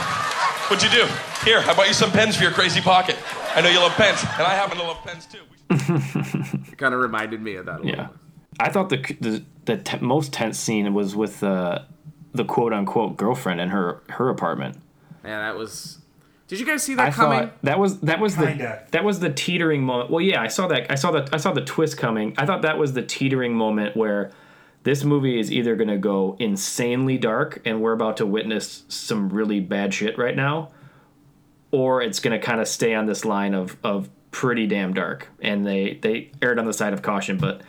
[0.70, 1.08] What'd you do?
[1.44, 3.18] Here, I bought you some pens for your crazy pocket.
[3.58, 5.40] I know you love pens, and I happen to love pens too."
[6.72, 7.80] It kind of reminded me of that.
[7.80, 8.16] A little Yeah, bit.
[8.60, 11.80] I thought the the, the te- most tense scene was with uh,
[12.34, 14.78] the quote unquote girlfriend in her her apartment.
[15.26, 16.00] Yeah, that was.
[16.48, 17.52] Did you guys see that I coming?
[17.64, 18.84] that was that was Kinda.
[18.86, 20.10] the that was the teetering moment.
[20.10, 20.90] Well, yeah, I saw that.
[20.90, 21.34] I saw that.
[21.34, 22.34] I saw the twist coming.
[22.38, 24.32] I thought that was the teetering moment where
[24.84, 29.28] this movie is either going to go insanely dark and we're about to witness some
[29.28, 30.70] really bad shit right now,
[31.72, 35.28] or it's going to kind of stay on this line of of pretty damn dark.
[35.42, 37.62] And they they erred on the side of caution, but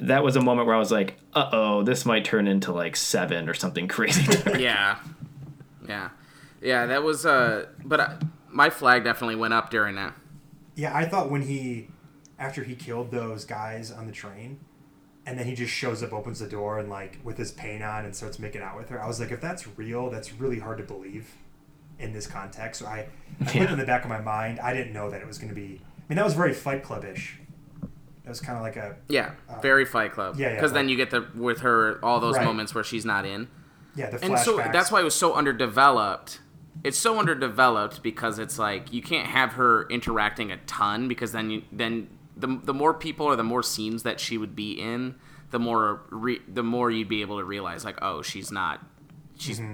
[0.00, 2.96] that was a moment where I was like, uh oh, this might turn into like
[2.96, 4.24] seven or something crazy.
[4.42, 4.58] dark.
[4.60, 4.98] Yeah,
[5.88, 6.10] yeah,
[6.60, 6.86] yeah.
[6.86, 7.24] That was.
[7.26, 8.18] Uh, but I,
[8.48, 10.14] my flag definitely went up during that.
[10.76, 11.88] Yeah, I thought when he,
[12.38, 14.58] after he killed those guys on the train,
[15.24, 18.04] and then he just shows up, opens the door, and like with his paint on
[18.04, 19.02] and starts making out with her.
[19.02, 21.30] I was like, if that's real, that's really hard to believe
[22.04, 22.80] in this context.
[22.80, 23.06] So I,
[23.40, 24.60] I put it in the back of my mind.
[24.60, 25.80] I didn't know that it was going to be.
[25.82, 27.38] I mean, that was very Fight Club ish.
[28.24, 30.36] It was kind of like a Yeah, very Fight Club.
[30.36, 32.44] Uh, yeah, yeah, Because then you get the with her all those Right.
[32.44, 33.48] moments where she's not in,
[33.96, 36.40] yeah the and so that's why it was so underdeveloped.
[36.82, 41.50] It's so underdeveloped because it's like you can't have her interacting a ton because then
[41.50, 45.14] you then the the more people or the more scenes that she would be in,
[45.50, 48.84] the more re, the more you'd be able to realize like oh she's not
[49.38, 49.72] she's Mm-hmm.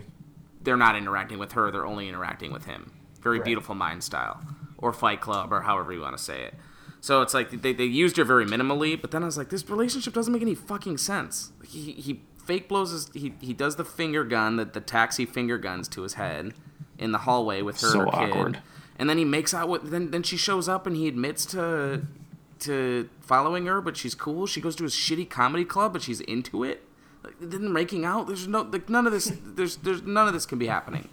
[0.62, 2.92] They're not interacting with her they're only interacting with him.
[3.22, 3.44] Very Right.
[3.46, 4.40] beautiful mind style
[4.78, 6.54] or Fight Club or however you want to say it.
[7.02, 9.68] So it's like they, they used her very minimally, but then I was like, this
[9.70, 11.52] relationship doesn't make any fucking sense.
[11.66, 15.56] He, he fake blows his he, he does the finger gun, the, the taxi finger
[15.58, 16.52] guns to his head
[16.98, 18.30] in the hallway with her So and her kid.
[18.36, 18.62] awkward.
[18.98, 22.02] And then he makes out with then then she shows up and he admits to
[22.60, 24.46] to following her, but she's cool.
[24.46, 26.86] She goes to his shitty comedy club, but she's into it.
[27.40, 28.26] Then making out.
[28.26, 29.32] There's no like none of this.
[29.44, 31.08] There's there's none of this can be happening.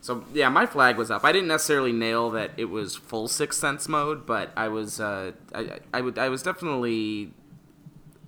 [0.00, 1.24] So yeah, my flag was up.
[1.24, 5.32] I didn't necessarily nail that it was full sixth sense mode, but I was uh,
[5.54, 7.32] I, I would I was definitely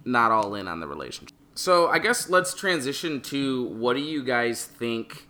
[0.05, 1.37] not all in on the relationship.
[1.55, 5.29] So I guess let's transition to what do you guys think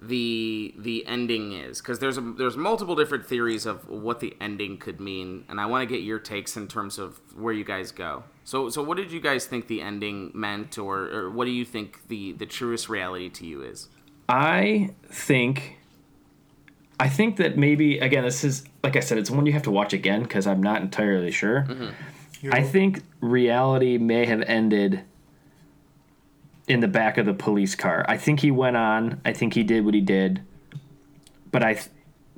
[0.00, 1.80] the the ending is?
[1.80, 5.66] Because there's a, there's multiple different theories of what the ending could mean, and I
[5.66, 8.24] want to get your takes in terms of where you guys go.
[8.44, 11.64] So so what did you guys think the ending meant, or, or what do you
[11.64, 13.88] think the the truest reality to you is?
[14.28, 15.78] I think
[16.98, 19.70] I think that maybe again this is like I said it's one you have to
[19.70, 21.66] watch again because I'm not entirely sure.
[21.68, 22.52] Mm-hmm.
[22.52, 25.02] I think reality may have ended
[26.68, 28.04] in the back of the police car.
[28.08, 29.20] I think he went on.
[29.24, 30.42] I think he did what he did,
[31.50, 31.80] but I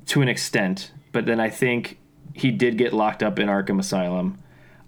[0.07, 0.91] to an extent.
[1.11, 1.97] But then I think
[2.33, 4.37] he did get locked up in Arkham Asylum.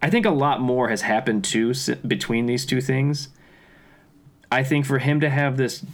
[0.01, 1.73] I think a lot more has happened too
[2.07, 3.29] between these two things.
[4.51, 5.85] I think for him to have this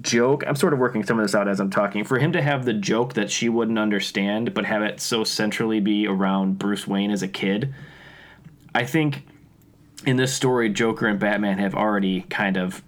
[0.00, 2.04] joke, I'm sort of working some of this out as I'm talking.
[2.04, 5.80] For him to have the joke that she wouldn't understand, but have it so centrally
[5.80, 7.72] be around Bruce Wayne as a kid,
[8.74, 9.24] I think
[10.06, 12.82] in this story, Joker and Batman have already kind of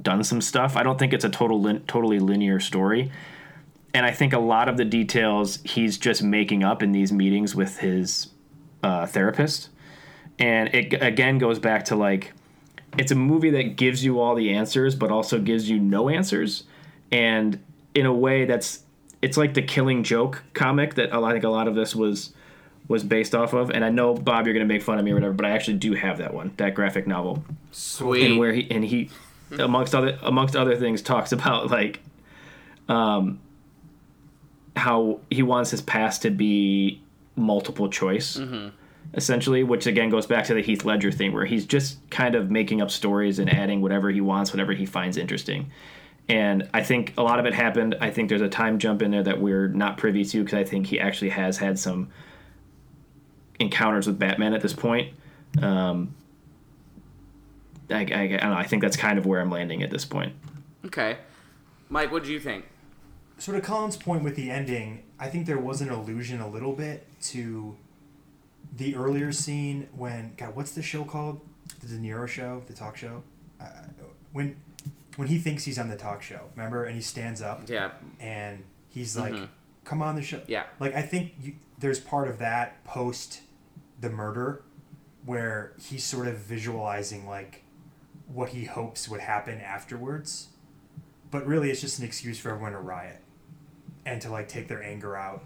[0.00, 0.76] done some stuff.
[0.76, 3.10] I don't think it's a total lin- totally linear story.
[3.94, 7.54] And I think a lot of the details he's just making up in these meetings
[7.54, 8.28] with his
[8.82, 9.70] uh, therapist.
[10.38, 12.32] And it again goes back to like,
[12.96, 16.64] it's a movie that gives you all the answers, but also gives you no answers.
[17.10, 17.60] And
[17.94, 18.84] in a way, that's
[19.20, 22.32] it's like the Killing Joke comic that I think a lot of this was
[22.88, 23.70] was based off of.
[23.70, 25.76] And I know Bob, you're gonna make fun of me or whatever, but I actually
[25.76, 28.24] do have that one, that graphic novel Sweet.
[28.24, 29.10] and where he and he
[29.58, 32.00] amongst other amongst other things talks about like
[32.88, 33.38] um
[34.76, 37.00] how he wants his past to be
[37.34, 38.36] multiple choice
[39.14, 42.50] essentially which again goes back to the Heath Ledger thing where he's just kind of
[42.50, 45.70] making up stories and adding whatever he wants whatever he finds interesting
[46.28, 49.10] and I think a lot of it happened I think there's a time jump in
[49.10, 52.10] there that we're not privy to because I think he actually has had some
[53.58, 55.12] encounters with Batman at this point
[55.62, 56.14] um,
[57.90, 58.52] I, I, I don't know.
[58.54, 60.34] I think that's kind of where I'm landing at this point.
[60.84, 61.18] Okay,
[61.88, 62.66] Mike, what do you think?
[63.38, 66.72] So to Colin's point with the ending, I think there was an allusion a little
[66.72, 67.76] bit to
[68.76, 71.40] the earlier scene when God, what's the show called?
[71.80, 73.22] The De Niro show, the talk show.
[73.60, 73.64] Uh,
[74.32, 74.56] when
[75.16, 76.84] when he thinks he's on the talk show, remember?
[76.84, 79.34] And he stands up Yeah, and he's like
[79.84, 80.40] come on the show.
[80.46, 80.64] Yeah.
[80.78, 83.40] Like I think you, there's part of that post
[84.00, 84.62] the murder
[85.24, 87.64] where he's sort of visualizing like
[88.26, 90.48] what he hopes would happen afterwards.
[91.30, 93.20] But really it's just an excuse for everyone to riot
[94.06, 95.44] and to like take their anger out.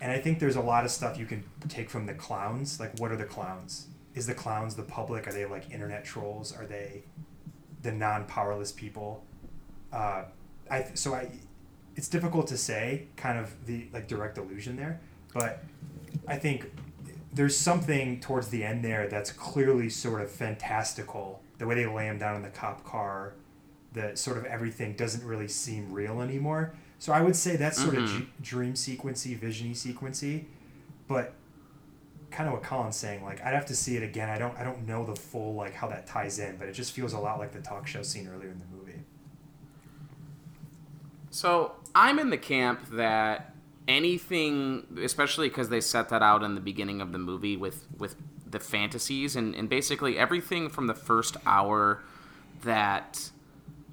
[0.00, 2.80] And I think there's a lot of stuff you can take from the clowns.
[2.80, 3.86] Like what are the clowns?
[4.14, 5.26] Is the clowns the public?
[5.26, 6.54] Are they like internet trolls?
[6.54, 7.04] Are they
[7.82, 9.24] the non-powerless people?
[9.92, 10.24] Uh,
[10.70, 11.30] I so I
[11.96, 15.00] it's difficult to say kind of the like direct allusion there,
[15.34, 15.62] but
[16.26, 16.70] I think
[17.32, 21.42] there's something towards the end there that's clearly sort of fantastical.
[21.58, 23.34] The way they lay him down in the cop car,
[23.92, 26.74] the sort of everything doesn't really seem real anymore.
[26.98, 28.18] So I would say that's sort of Mhm.
[28.18, 30.44] g- dream sequency, visiony sequency,
[31.08, 31.34] but
[32.30, 33.24] kind of what Colin's saying.
[33.24, 34.28] Like I'd have to see it again.
[34.28, 36.92] I don't I don't know the full like how that ties in, but it just
[36.92, 39.00] feels a lot like the talk show scene earlier in the movie.
[41.30, 43.49] So I'm in the camp that
[43.90, 48.14] anything, especially because they set that out in the beginning of the movie with with
[48.48, 52.02] the fantasies and, and basically everything from the first hour
[52.64, 53.30] that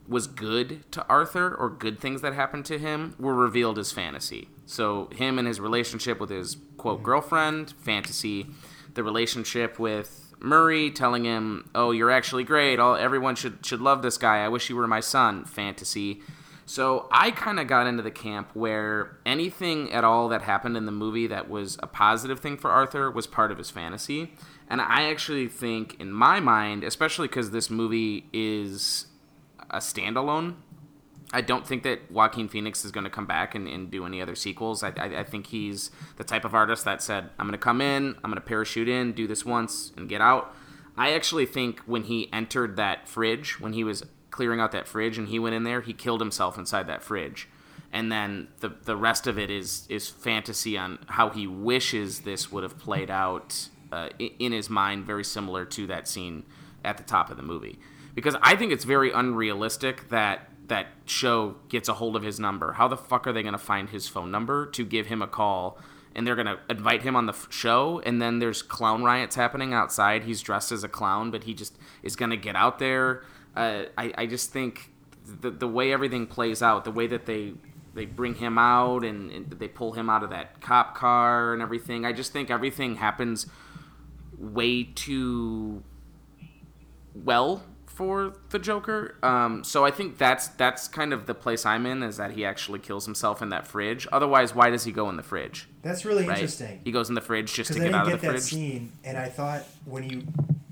[0.08, 4.48] was good to Arthur or good things that happened to him were revealed as fantasy.
[4.66, 7.06] So him and his relationship with his quote mm-hmm.
[7.06, 8.48] girlfriend, fantasy.
[8.94, 12.80] The relationship with Murray telling him, "Oh, you're actually great.
[12.80, 14.44] All everyone should should love this guy.
[14.44, 16.22] I wish you were my son." Fantasy.
[16.70, 20.86] So I kind of got into the camp where anything at all that happened in
[20.86, 24.34] the movie that was a positive thing for Arthur was part of his fantasy.
[24.70, 29.08] And I actually think, in my mind, especially because this movie is
[29.70, 30.56] a standalone,
[31.32, 34.22] I don't think that Joaquin Phoenix is going to come back and, and do any
[34.22, 34.84] other sequels.
[34.84, 37.80] I, I, I think he's the type of artist that said, I'm going to come
[37.80, 40.54] in, I'm going to parachute in, do this once, and get out.
[40.98, 45.18] I actually think when he entered that fridge, when he was clearing out that fridge
[45.18, 47.48] and he went in there, he killed himself inside that fridge.
[47.92, 52.52] And then the, the rest of it is, is fantasy on how he wishes this
[52.52, 56.44] would have played out uh, in his mind, very similar to that scene
[56.84, 57.80] at the top of the movie.
[58.14, 62.74] Because I think it's very unrealistic that that show gets a hold of his number.
[62.74, 65.28] How the fuck are they going to find his phone number to give him a
[65.28, 65.78] call?
[66.14, 69.36] And they're going to invite him on the f- show, and then there's clown riots
[69.36, 70.24] happening outside.
[70.24, 73.24] He's dressed as a clown, but he just is going to get out there.
[73.58, 74.92] Uh, I, I just think
[75.42, 77.54] the, the way everything plays out, the way that they
[77.94, 81.62] they bring him out and, and they pull him out of that cop car and
[81.64, 83.48] everything, I just think everything happens
[84.38, 85.84] way too
[87.16, 89.16] well for the Joker.
[89.24, 92.46] Um, so I think that's that's kind of the place I'm in is that he
[92.46, 94.08] actually kills himself in that fridge.
[94.12, 95.68] Otherwise, why does he go in the fridge?
[95.82, 96.36] That's really Right?
[96.38, 96.82] interesting.
[96.84, 98.28] He goes in the fridge just to Because I get didn't out of get the
[98.28, 98.52] that fridge.
[98.52, 100.24] scene, and I thought when you,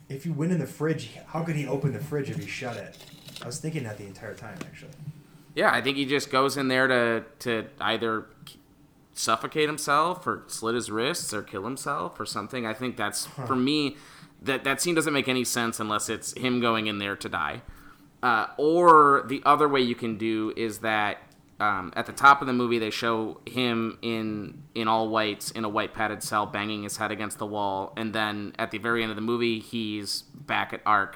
[0.09, 2.77] if you went in the fridge, how could he open the fridge if he shut
[2.77, 2.97] it?
[3.41, 4.91] I was thinking that the entire time, actually.
[5.55, 8.25] Yeah, I think he just goes in there to to either
[9.13, 12.65] suffocate himself or slit his wrists or kill himself or something.
[12.65, 13.95] I think that's for me
[14.41, 17.61] that that scene doesn't make any sense unless it's him going in there to die.
[18.21, 21.19] Uh, or the other way you can do is that
[21.59, 25.63] um, at the top of the movie they show him in in all whites in
[25.63, 29.01] a white padded cell banging his head against the wall, and then at the very
[29.03, 31.15] end of the movie he's back at Arkham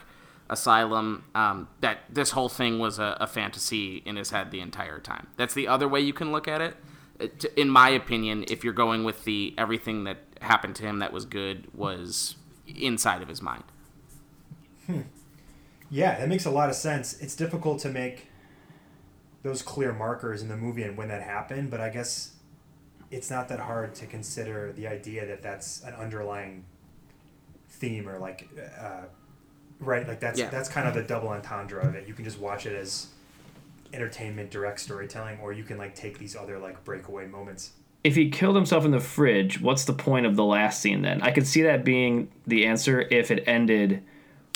[0.50, 1.26] Asylum.
[1.36, 5.28] Um, that this whole thing was a, a fantasy in his head the entire time.
[5.38, 6.76] That's the other way you can look at it.
[7.22, 11.12] Uh, In my opinion, if you're going with the everything that happened to him that
[11.14, 13.64] was good was inside of his mind.
[14.88, 15.02] hmm.
[15.92, 17.20] Yeah, that makes a lot of sense.
[17.20, 18.29] It's difficult to make
[19.44, 22.34] those clear markers in the movie and when that happened, but I guess
[23.12, 26.66] it's not that hard to consider the idea that that's an underlying
[27.70, 28.48] theme or like,
[28.80, 29.04] uh,
[29.80, 30.08] right?
[30.08, 30.50] Like that's Yeah.
[30.50, 32.08] that's kind of the double entendre of it.
[32.08, 33.08] You can just watch it as
[33.94, 37.72] entertainment, direct storytelling, or you can like take these other like breakaway moments.
[38.02, 41.22] if he killed himself in the fridge, what's the point of the last scene then?
[41.22, 44.02] I could see that being the answer if it ended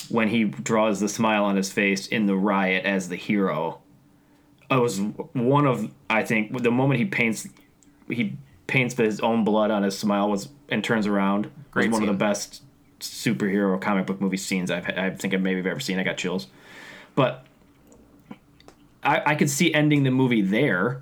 [0.08, 3.80] when he draws the smile on his face in the riot as the hero.
[4.69, 7.47] It was one of I think the moment he paints
[8.10, 12.04] he paints his own blood on his smile was and turns around Great was one
[12.04, 12.63] of the best
[12.99, 15.99] superhero comic book movie scenes I've I think I've maybe ever seen.
[15.99, 16.47] I got chills,
[17.15, 17.45] but
[19.04, 21.02] I, I could see ending the movie there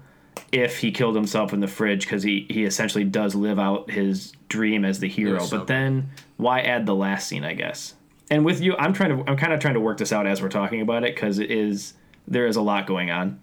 [0.52, 4.34] if he killed himself in the fridge because he, he essentially does live out his
[4.50, 5.39] dream as the hero.
[5.39, 7.43] so but then why add the last scene?
[7.43, 7.95] I guess.
[8.30, 10.41] And with you, I'm trying to I'm kind of trying to work this out as
[10.41, 11.93] we're talking about it because it is
[12.28, 13.39] there is a lot going on,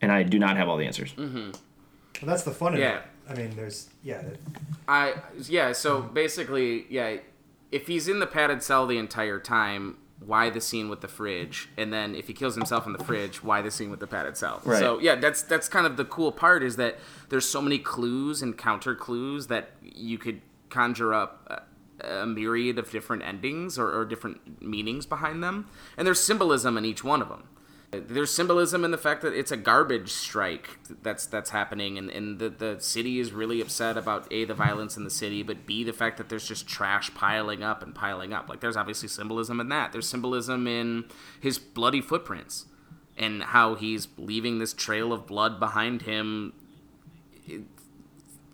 [0.00, 1.12] and I do not have all the answers.
[1.14, 1.50] Mm-hmm.
[1.50, 1.54] Well,
[2.22, 2.98] that's the fun of Yeah.
[2.98, 3.02] it.
[3.28, 4.22] I mean, there's yeah,
[4.88, 5.14] I
[5.48, 5.72] yeah.
[5.72, 7.16] So basically, yeah.
[7.72, 11.68] If he's in the padded cell the entire time, why the scene with the fridge
[11.76, 14.24] and then if he kills himself in the fridge why the scene with the pad
[14.24, 14.78] itself Right.
[14.78, 16.96] so yeah that's that's kind of the cool part is that
[17.28, 20.40] there's so many clues and counter clues that you could
[20.70, 21.66] conjure up
[22.02, 25.66] a, a myriad of different endings or, or different meanings behind them
[25.98, 27.42] and there's symbolism in each one of them
[27.90, 32.38] there's symbolism in the fact that it's a garbage strike that's that's happening and, and
[32.38, 35.84] the, the city is really upset about a the violence in the city but b
[35.84, 38.48] the fact that there's just trash piling up and piling up.
[38.48, 39.92] Like there's obviously symbolism in that.
[39.92, 41.04] There's symbolism in
[41.40, 42.66] his bloody footprints
[43.16, 46.52] and how he's leaving this trail of blood behind him
[47.46, 47.62] it-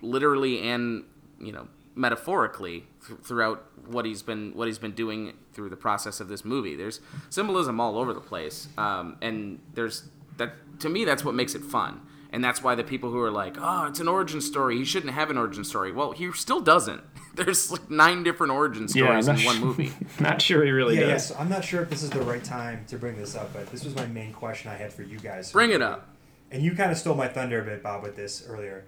[0.01, 1.05] literally and
[1.41, 6.20] you know metaphorically th- throughout what he's been what he's been doing through the process
[6.20, 6.76] of this movie.
[6.76, 11.55] There's symbolism all over the place, um, and there's that to me that's what makes
[11.55, 12.01] it fun,
[12.32, 15.12] and that's why the people who are like, oh, it's an origin story, he shouldn't
[15.12, 15.93] have an origin story.
[15.93, 17.03] Well, he still doesn't.
[17.34, 19.93] There's like nine different origin stories I'm in not one sure- movie.
[20.20, 21.30] Not sure he really Yeah, does.
[21.30, 21.40] yes.
[21.40, 23.84] I'm not sure if this is the right time to bring this up, but this
[23.84, 25.51] was my main question I had for you guys.
[25.51, 26.09] Bring it up.
[26.51, 28.84] And you kind of stole my thunder a bit, Bob, with this earlier.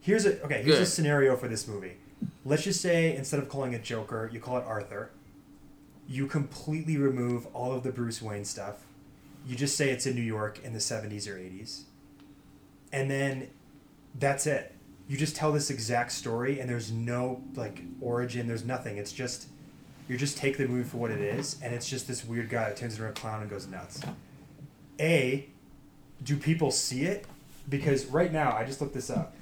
[0.00, 0.62] Here's a okay.
[0.62, 1.92] Here's a scenario for this movie.
[2.44, 5.10] Let's just say instead of calling it Joker, you call it Arthur.
[6.06, 8.84] You completely remove all of the Bruce Wayne stuff.
[9.46, 11.82] You just say it's in New York in the 70s or 80s.
[12.92, 13.48] And then
[14.18, 14.74] that's it.
[15.08, 18.96] You just tell this exact story and there's no like origin, there's nothing.
[18.96, 19.48] It's just
[20.08, 22.68] you just take the movie for what it is and it's just this weird guy
[22.68, 24.02] that turns into a clown and goes nuts.
[25.00, 25.48] A,
[26.22, 27.26] do people see it?
[27.68, 29.34] Because right now, I just looked this up.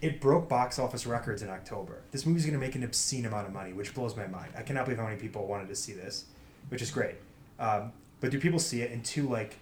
[0.00, 2.02] It broke box office records in October.
[2.10, 4.52] This movie's going to make an obscene amount of money, which blows my mind.
[4.56, 6.26] I cannot believe how many people wanted to see this,
[6.68, 7.16] which is great.
[7.58, 8.90] Um, but do people see it?
[8.90, 9.58] And two, like,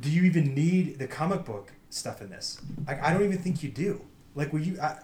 [0.00, 2.60] do you even need the comic book stuff in this?
[2.86, 4.02] I, I don't even think you do.
[4.34, 4.80] Like, were you?
[4.80, 5.00] I,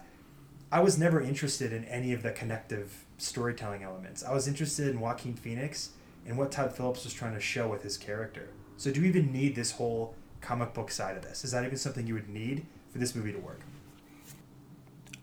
[0.71, 4.23] I was never interested in any of the connective storytelling elements.
[4.23, 5.91] I was interested in Joaquin Phoenix
[6.25, 8.49] and what Todd Phillips was trying to show with his character.
[8.77, 11.43] So, do you even need this whole comic book side of this?
[11.43, 13.61] Is that even something you would need for this movie to work?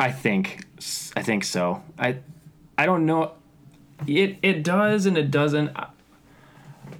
[0.01, 0.65] I think
[1.17, 1.83] I think so.
[1.99, 2.17] I
[2.77, 3.33] I don't know.
[4.07, 5.71] It it does and it doesn't.
[5.77, 5.87] I-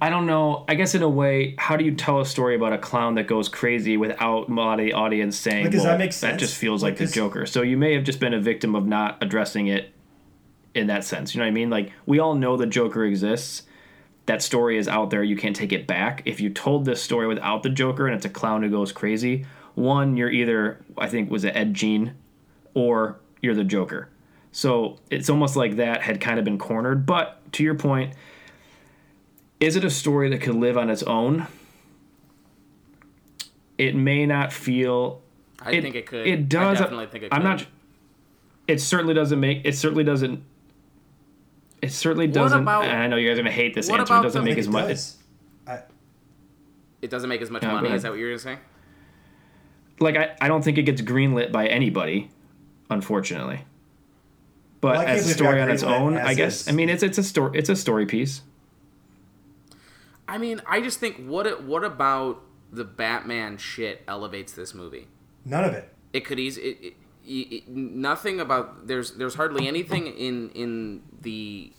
[0.09, 0.65] don't know.
[0.67, 3.27] I guess in a way, how do you tell a story about a clown that
[3.27, 6.39] goes crazy without a lot of the audience saying, Like, well, that make sense?
[6.39, 8.73] just feels Like, like, the this- Joker." So you may have just been a victim
[8.73, 9.93] of not addressing it
[10.73, 11.35] in that sense.
[11.35, 11.69] You know what I mean?
[11.69, 13.63] Like we all know the Joker exists.
[14.27, 15.23] That story is out there.
[15.23, 16.21] You can't take it back.
[16.25, 19.45] If you told this story without the Joker and it's a clown who goes crazy,
[19.75, 22.13] one, you're either I think was it Ed Gein,
[22.73, 24.09] or you're the Joker.
[24.51, 27.05] So it's almost like that had kind of been cornered.
[27.05, 28.13] But to your point,
[29.59, 31.47] is it a story that could live on its own?
[33.77, 35.21] It may not feel.
[35.59, 36.27] I think it could.
[36.27, 36.77] It does.
[36.77, 37.37] I definitely think it could.
[37.37, 37.65] I'm not.
[38.67, 39.61] It certainly doesn't make.
[39.65, 40.43] It certainly doesn't.
[41.81, 42.61] It certainly doesn't.
[42.61, 44.01] about- I know you guys are gonna hate this answer.
[44.03, 44.87] It doesn't make as much.
[44.87, 45.17] does.
[45.65, 45.79] I,
[47.01, 47.95] It doesn't make as much Yeah, go money.
[47.95, 48.57] Is that what you're gonna say?
[49.99, 52.29] Like I, I don't think it gets greenlit by anybody,
[52.91, 53.61] unfortunately.
[54.81, 56.61] But Well, as a story on its own, as I guess.
[56.61, 56.67] is.
[56.67, 57.57] I mean, it's it's a story.
[57.57, 58.41] It's a story piece.
[60.27, 65.07] I mean, I just think what it, what about the Batman shit elevates this movie?
[65.43, 65.89] none of it.
[66.13, 66.93] It could easily it,
[67.25, 71.71] it, it, nothing about there's there's hardly anything in in the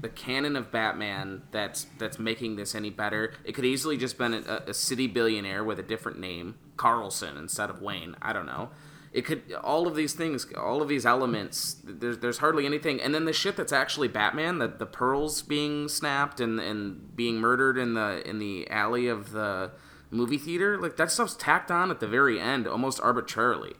[0.00, 3.32] the canon of Batman that's that's making this any better.
[3.44, 7.70] It could easily just been a, a city billionaire with a different name, Carlson instead
[7.70, 8.16] of Wayne.
[8.22, 8.70] I don't know.
[9.12, 11.76] It could all of these things, all of these elements.
[11.82, 15.88] There's there's hardly anything, and then the shit that's actually Batman, the the pearls being
[15.88, 19.72] snapped and and being murdered in the in the alley of the
[20.10, 23.74] movie theater, like that stuff's tacked on at the very end, almost arbitrarily.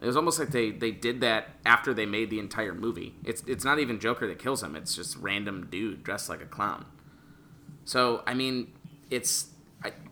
[0.00, 3.14] It was almost like they, they did that after they made the entire movie.
[3.24, 4.74] It's it's not even Joker that kills him.
[4.74, 6.86] It's just random dude dressed like a clown.
[7.84, 8.72] So I mean,
[9.10, 9.50] it's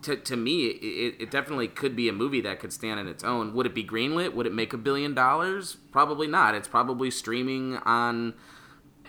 [0.02, 3.22] To to me, it, it definitely could be a movie that could stand on its
[3.22, 3.54] own.
[3.54, 4.34] Would it be greenlit?
[4.34, 5.76] Would it make a billion dollars?
[5.92, 6.54] Probably not.
[6.54, 8.34] It's probably streaming on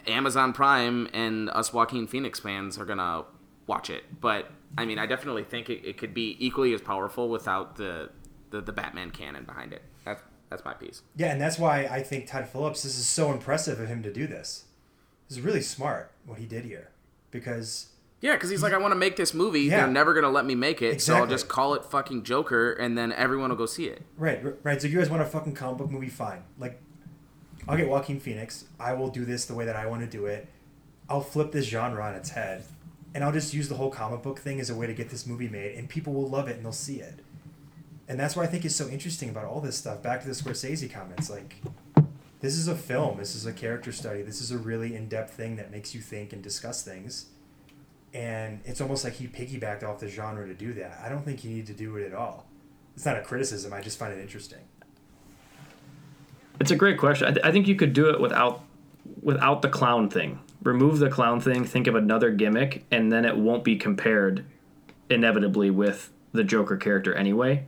[0.05, 3.23] Amazon Prime, and us Joaquin Phoenix fans are gonna
[3.67, 4.19] watch it.
[4.19, 8.09] But I mean, I definitely think it, it could be equally as powerful without the,
[8.49, 9.81] the the Batman canon behind it.
[10.03, 11.01] That's that's my piece.
[11.15, 12.83] Yeah, and that's why I think Todd Phillips.
[12.83, 14.65] This is so impressive of him to do this.
[15.29, 16.89] This is really smart what he did here,
[17.31, 17.90] because
[18.21, 19.61] Yeah, because he's like, I want to make this movie.
[19.61, 19.77] Yeah.
[19.77, 22.97] They're never gonna let me make it, so I'll just call it fucking Joker, and
[22.97, 24.03] then everyone will go see it.
[24.15, 24.79] Right, right.
[24.79, 26.07] So you guys want a fucking comic book movie?
[26.07, 26.43] Fine.
[26.59, 26.79] Like,
[27.67, 28.65] I'll get Joaquin Phoenix.
[28.79, 30.47] I will do this the way that I want to do it.
[31.09, 32.63] I'll flip this genre on its head,
[33.15, 35.25] and I'll just use the whole comic book thing as a way to get this
[35.25, 37.19] movie made, and people will love it and they'll see it.
[38.07, 40.03] And that's what I think is so interesting about all this stuff.
[40.03, 41.55] Back to the Scorsese comments, like,
[42.39, 43.17] this is a film.
[43.17, 44.21] This is a character study.
[44.21, 47.30] This is a really in-depth thing that makes you think and discuss things.
[48.13, 50.99] And it's almost like he piggybacked off the genre to do that.
[51.03, 52.45] I don't think he needed to do it at all.
[52.95, 53.73] It's not a criticism.
[53.73, 54.59] I just find it interesting.
[56.59, 57.27] It's a great question.
[57.27, 58.63] I, th- I think you could do it without
[59.21, 60.39] without the clown thing.
[60.61, 61.65] Remove the clown thing.
[61.65, 64.45] Think of another gimmick, and then it won't be compared
[65.09, 67.65] inevitably with the Joker character anyway.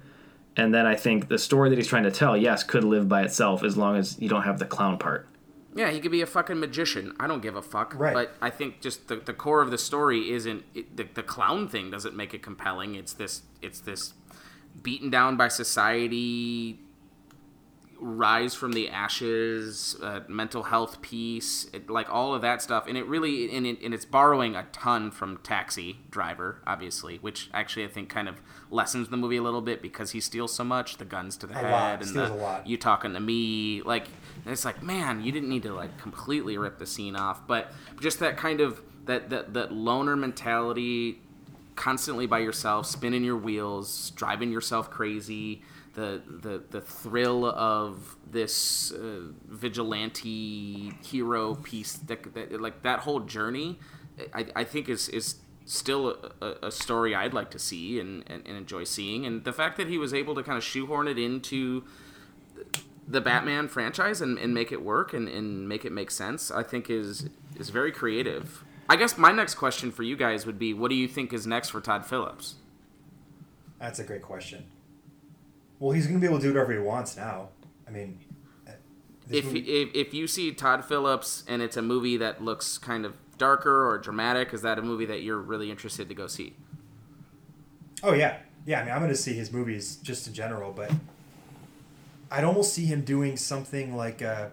[0.55, 3.23] And then I think the story that he's trying to tell, yes, could live by
[3.23, 5.27] itself as long as you don't have the clown part.
[5.76, 7.13] Yeah, he could be a fucking magician.
[7.19, 7.95] I don't give a fuck.
[7.97, 8.13] Right.
[8.13, 11.67] But I think just the, the core of the story isn't it, the, the clown
[11.67, 12.95] thing doesn't make it compelling.
[12.95, 14.13] It's this it's this
[14.82, 16.80] beaten down by society,
[17.99, 22.86] rise from the ashes, uh, mental health piece, it, like all of that stuff.
[22.88, 27.49] And it really and, it, and it's borrowing a ton from Taxi Driver, obviously, which
[27.53, 30.63] actually I think kind of lessens the movie a little bit because he steals so
[30.63, 31.99] much, the guns to the A head lot.
[32.01, 34.07] and Steals the you talking to me like
[34.43, 37.71] and it's like man you didn't need to like completely rip the scene off but
[37.99, 41.19] just that kind of that that, that loner mentality
[41.75, 45.61] constantly by yourself spinning your wheels driving yourself crazy
[45.95, 53.19] the the, the thrill of this uh, vigilante hero piece that, that like that whole
[53.21, 53.79] journey
[54.34, 58.45] I, I think is is still a, a story I'd like to see and, and,
[58.45, 59.25] and enjoy seeing.
[59.25, 61.84] And the fact that he was able to kind of shoehorn it into
[63.07, 66.63] the Batman franchise and, and make it work and, and make it make sense, I
[66.63, 67.29] think is
[67.59, 68.63] is very creative.
[68.89, 71.47] I guess my next question for you guys would be, what do you think is
[71.47, 72.55] next for Todd Phillips?
[73.79, 74.65] That's a great question.
[75.79, 77.49] Well, he's going to be able to do whatever he wants now.
[77.87, 78.19] I mean,
[78.67, 78.71] uh,
[79.29, 83.05] If, movie- if if you see Todd Phillips and it's a movie that looks kind
[83.05, 86.55] of darker or dramatic, is that a movie that you're really interested to go see?
[88.01, 88.81] Oh yeah, yeah.
[88.81, 90.91] I mean, I'm going to see his movies just in general, but
[92.32, 94.49] I'd almost see him doing something like uh,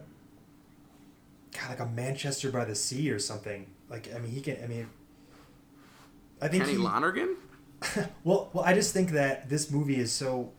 [1.52, 3.66] a, God, like a Manchester by the Sea or something.
[3.88, 4.58] Like, I mean, he can.
[4.62, 4.88] I mean,
[6.40, 7.36] I think Kenneth, Lonergan?
[8.24, 10.52] Well, well, I just think that this movie is so,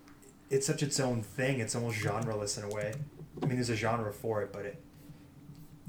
[0.50, 1.60] it's such its own thing.
[1.60, 2.94] It's almost genreless in a way.
[3.42, 4.82] I mean, there's a genre for it, but it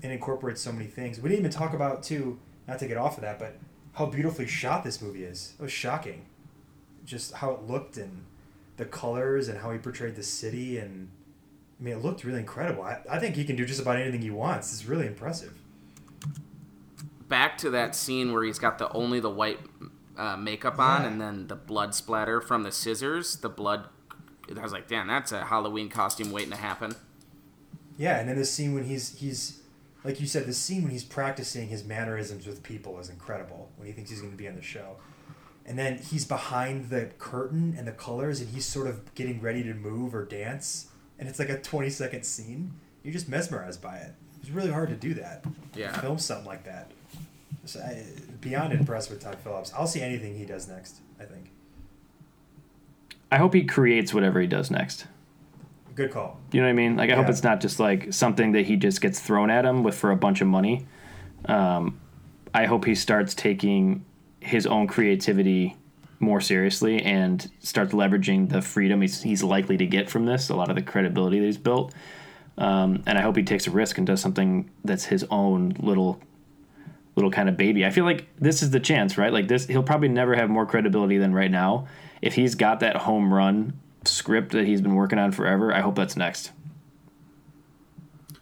[0.03, 1.21] it incorporates so many things.
[1.21, 3.57] We didn't even talk about too, not to get off of that, but
[3.95, 5.55] how beautifully shot this movie is.
[5.59, 6.27] It was shocking,
[7.05, 8.25] just how it looked and
[8.77, 11.09] the colors and how he portrayed the city and.
[11.81, 12.85] I mean, it looked really incredible.
[12.85, 14.73] I, I think he can do just about anything he wants.
[14.73, 15.53] It's really impressive.
[17.29, 19.59] Back to that scene where he's got the only the white
[20.17, 21.09] uh, makeup on Yeah.
[21.09, 23.37] and then the blood splatter from the scissors.
[23.37, 23.89] The blood.
[24.57, 26.95] I was like, damn, that's a Halloween costume waiting to happen.
[27.97, 29.63] Yeah, and then the scene when he's he's
[30.05, 33.71] like you said, the scene when he's practicing his mannerisms with people is incredible.
[33.77, 34.99] When he thinks he's going to be on the show,
[35.67, 39.63] and then he's behind the curtain and the colors, and he's sort of getting ready
[39.63, 40.89] to move or dance,
[41.19, 42.73] and it's like a twenty second scene.
[43.03, 44.15] You're just mesmerized by it.
[44.41, 45.45] It's really hard to do that.
[45.75, 45.93] Yeah.
[46.01, 46.91] film something like that.
[47.65, 48.05] So I,
[48.41, 49.73] beyond impressed with Todd Phillips.
[49.75, 51.01] I'll see anything he does next.
[51.21, 51.51] I think.
[53.31, 55.07] I hope he creates whatever he does next.
[55.95, 56.41] Good call.
[56.53, 56.97] You know what I mean?
[56.97, 59.83] Like I hope it's not just like something that he just gets thrown at him
[59.83, 60.87] with for a bunch of money.
[61.47, 62.01] Um,
[62.55, 64.05] I hope he starts taking
[64.43, 65.77] his own creativity
[66.19, 70.55] more seriously and starts leveraging the freedom he's, he's likely to get from this, a
[70.55, 71.93] lot of the credibility that he's built.
[72.59, 76.21] Um, and I hope he takes a risk and does something that's his own little
[77.15, 77.85] little kind of baby.
[77.85, 79.33] I feel like this is the chance, right?
[79.33, 81.87] Like this he'll probably never have more credibility than right now.
[82.23, 85.97] If he's got that home run script that he's been working on forever, I hope
[85.97, 86.53] that's next.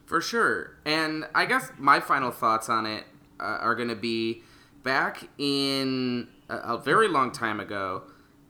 [0.07, 0.77] For sure.
[0.85, 3.05] And I guess my final thoughts on it
[3.39, 4.43] uh, are going to be
[4.83, 8.03] back in a, a very long time ago,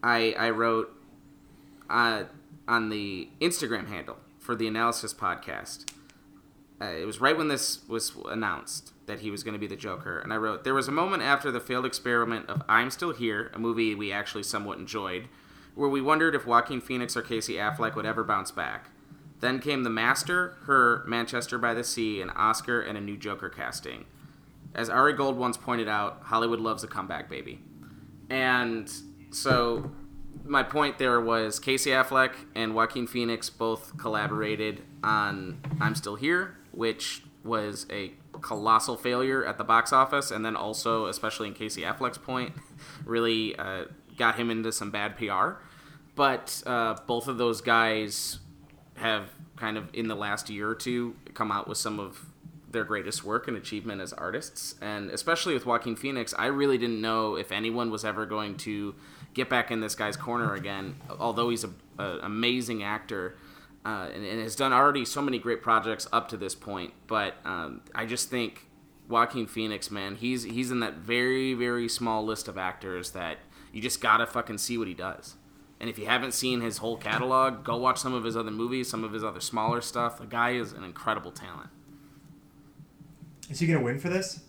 [0.03, 0.91] I, I wrote
[1.89, 2.25] uh,
[2.67, 5.91] on the Instagram handle for the Analysis podcast.
[6.81, 9.77] Uh, it was right when this was announced that he was going to be the
[9.77, 10.19] Joker.
[10.19, 13.51] And I wrote, There was a moment after the failed experiment of I'm Still Here,
[13.53, 15.29] a movie we actually somewhat enjoyed,
[15.75, 18.89] where we wondered if Joaquin Phoenix or Casey Affleck would ever bounce back.
[19.41, 23.49] Then came The Master, Her, Manchester by the Sea, an Oscar, and a new Joker
[23.49, 24.05] casting.
[24.75, 27.61] As Ari Gold once pointed out, Hollywood loves a comeback baby.
[28.29, 28.91] And
[29.31, 29.91] so
[30.45, 36.57] my point there was Casey Affleck and Joaquin Phoenix both collaborated on I'm Still Here,
[36.73, 41.83] which was a colossal failure at the box office, and then also, especially in Casey
[41.83, 42.53] Affleck's point,
[43.05, 43.85] really uh,
[44.17, 45.63] got him into some bad PR.
[46.15, 48.39] But uh, both of those guys
[48.97, 52.30] have kind of in the last year or two come out with some of
[52.71, 54.77] their greatest work and achievement as artists.
[54.81, 58.95] And especially with Joaquin Phoenix, I really didn't know if anyone was ever going to
[59.35, 63.37] get back in this guy's corner again, although he's an amazing actor.
[63.83, 67.37] Uh, and, and has done already so many great projects up to this point, but
[67.47, 68.67] um, I just think
[69.09, 73.39] Joaquin Phoenix, man, he's he's in that very very small list of actors that
[73.73, 75.37] you just gotta fucking see what he does.
[75.81, 78.91] And if you haven't seen his whole catalog, go watch some of his other movies,
[78.91, 80.19] some of his other smaller stuff.
[80.19, 81.71] The guy is an incredible talent.
[83.51, 84.41] Is he gonna win for this?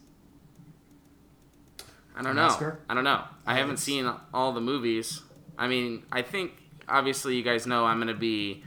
[2.16, 2.43] I don't know.
[2.43, 2.80] Oscar?
[2.88, 3.24] I don't know.
[3.45, 5.22] I haven't seen all the movies.
[5.58, 6.52] I mean, I think
[6.88, 8.64] obviously you guys know I'm going to be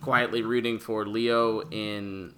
[0.00, 2.34] quietly rooting for Leo in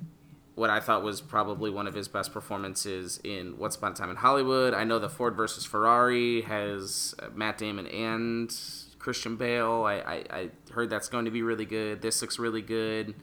[0.55, 4.11] what I thought was probably one of his best performances in Once Upon a Time
[4.11, 4.74] in Hollywood.
[4.74, 8.53] I know the Ford versus Ferrari has uh, Matt Damon and
[8.99, 9.84] Christian Bale.
[9.84, 12.03] I, I, I heard that's going to be really good.
[12.03, 13.14] This looks really good.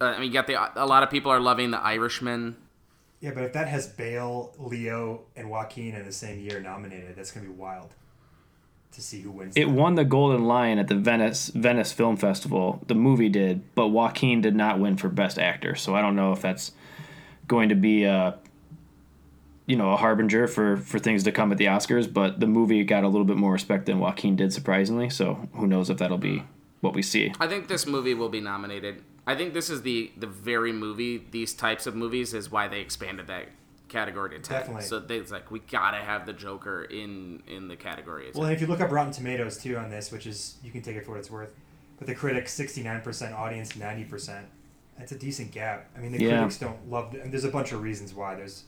[0.00, 2.56] Uh, I mean, you got the a lot of people are loving the Irishman.
[3.26, 7.32] Yeah, but if that has Bale, Leo, and Joaquin in the same year nominated, that's
[7.32, 7.92] gonna be wild
[8.92, 9.56] to see who wins.
[9.56, 9.72] It that.
[9.72, 12.84] won the Golden Lion at the Venice Venice Film Festival.
[12.86, 15.74] The movie did, but Joaquin did not win for Best Actor.
[15.74, 16.70] So I don't know if that's
[17.48, 18.38] going to be a
[19.66, 22.10] you know a harbinger for for things to come at the Oscars.
[22.10, 25.10] But the movie got a little bit more respect than Joaquin did, surprisingly.
[25.10, 26.44] So who knows if that'll be
[26.80, 27.32] what we see.
[27.40, 29.02] I think this movie will be nominated.
[29.26, 31.24] I think this is the the very movie.
[31.30, 33.48] These types of movies is why they expanded that
[33.88, 34.60] category to ten.
[34.60, 34.82] Definitely.
[34.84, 38.30] So they, it's like we gotta have the Joker in in the category.
[38.34, 40.82] Well, and if you look up Rotten Tomatoes too on this, which is you can
[40.82, 41.52] take it for what it's worth,
[41.98, 44.46] but the critics sixty nine percent, audience ninety percent.
[44.98, 45.90] That's a decent gap.
[45.96, 46.38] I mean, the Yeah.
[46.38, 47.12] critics don't love.
[47.12, 48.34] The, and there's a bunch of reasons why.
[48.34, 48.64] There's,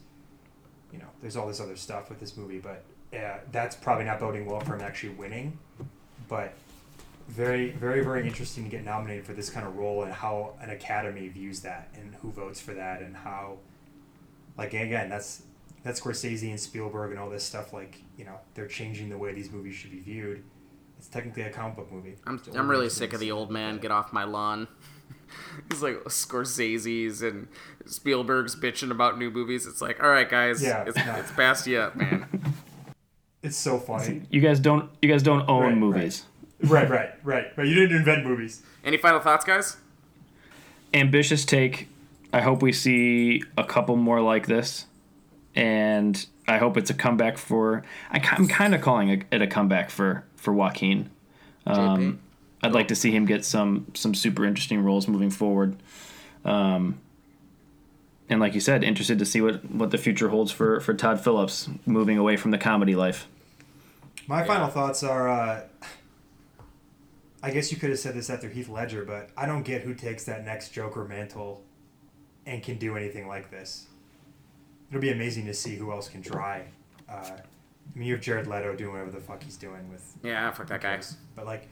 [0.93, 2.85] you know, there's all this other stuff with this movie, but
[3.17, 5.59] uh, that's probably not boding well for him actually winning.
[6.29, 6.53] But
[7.29, 10.71] very, very, very interesting to get nominated for this kind of role and how an
[10.71, 13.59] academy views that and who votes for that and how,
[14.57, 15.43] like again, that's
[15.85, 17.73] that's Scorsese and Spielberg and all this stuff.
[17.73, 20.43] Like you know, they're changing the way these movies should be viewed.
[20.99, 22.17] It's technically a comic book movie.
[22.27, 23.79] I'm It's I'm really sick of the old man.
[23.79, 24.69] Get off my lawn.
[25.71, 27.49] It's like Scorsese's and
[27.85, 29.67] Spielberg's bitching about new movies.
[29.67, 31.15] It's like, all right, guys, Yeah, it's, no.
[31.17, 32.27] it's past you up, man.
[33.43, 34.23] It's so funny.
[34.31, 35.77] You guys don't you guys don't own Right, right.
[35.79, 36.25] movies.
[36.63, 37.67] Right, right, right, right.
[37.67, 38.63] You didn't invent movies.
[38.85, 39.77] Any final thoughts, guys?
[40.95, 41.89] ambitious take.
[42.33, 44.87] I hope we see a couple more like this,
[45.55, 47.83] and I hope it's a comeback for.
[48.11, 51.11] I, ki- I'm kind of calling it it a comeback for for Joaquin.
[51.67, 52.21] Um,
[52.63, 55.77] I'd like to see him get some some super interesting roles moving forward.
[56.45, 57.01] Um,
[58.31, 61.19] and like you said, interested to see what, what the future holds for, for Todd
[61.23, 63.27] Phillips moving away from the comedy life.
[64.27, 65.29] My final thoughts are.
[65.29, 65.61] Uh,
[67.43, 69.95] I guess you could have said this after Heath Ledger, but I don't get who
[69.95, 71.63] takes that next Joker mantle
[72.47, 73.87] and can do anything like this.
[74.91, 76.65] It'll be amazing to see who else can try.
[77.09, 80.51] Uh, I mean, you have Jared Leto doing whatever the fuck he's doing with Yeah,
[80.51, 80.99] fuck that guy.
[81.37, 81.69] But like,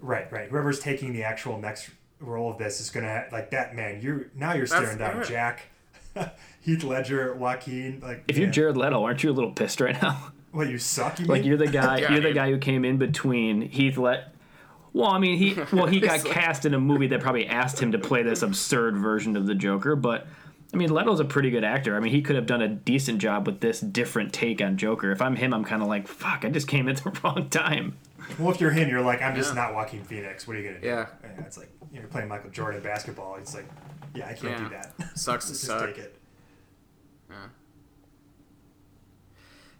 [0.00, 0.48] right, right.
[0.48, 1.90] Whoever's taking the actual next
[2.20, 4.00] role of this is gonna like that man.
[4.00, 5.62] You now you're staring down Jack,
[6.60, 8.00] Heath Ledger, Joaquin.
[8.00, 10.32] Like, If you're Jared Leto, aren't you a little pissed right now?
[10.52, 11.18] what you suck?
[11.18, 11.48] You Like mean?
[11.48, 11.98] you're the guy.
[12.00, 14.31] Yeah, you're the guy who came in between Heath Let.
[14.92, 17.80] Well, I mean, he well he got like- cast in a movie that probably asked
[17.80, 20.26] him to play this absurd version of the Joker, but
[20.74, 21.96] I mean, Leto's a pretty good actor.
[21.96, 25.10] I mean, he could have done a decent job with this different take on Joker.
[25.12, 27.98] If I'm him, I'm kind of like, fuck, I just came at the wrong time.
[28.38, 30.46] Well, if you're him, you're like, I'm just not Joaquin Phoenix.
[30.46, 30.86] What are you gonna do?
[30.86, 31.06] Yeah.
[31.40, 33.36] it's like you're playing Michael Jordan basketball.
[33.36, 33.66] It's like,
[34.14, 34.58] yeah, I can't Yeah.
[34.64, 34.94] do that.
[35.18, 35.86] Sucks to just suck.
[35.88, 36.18] take it.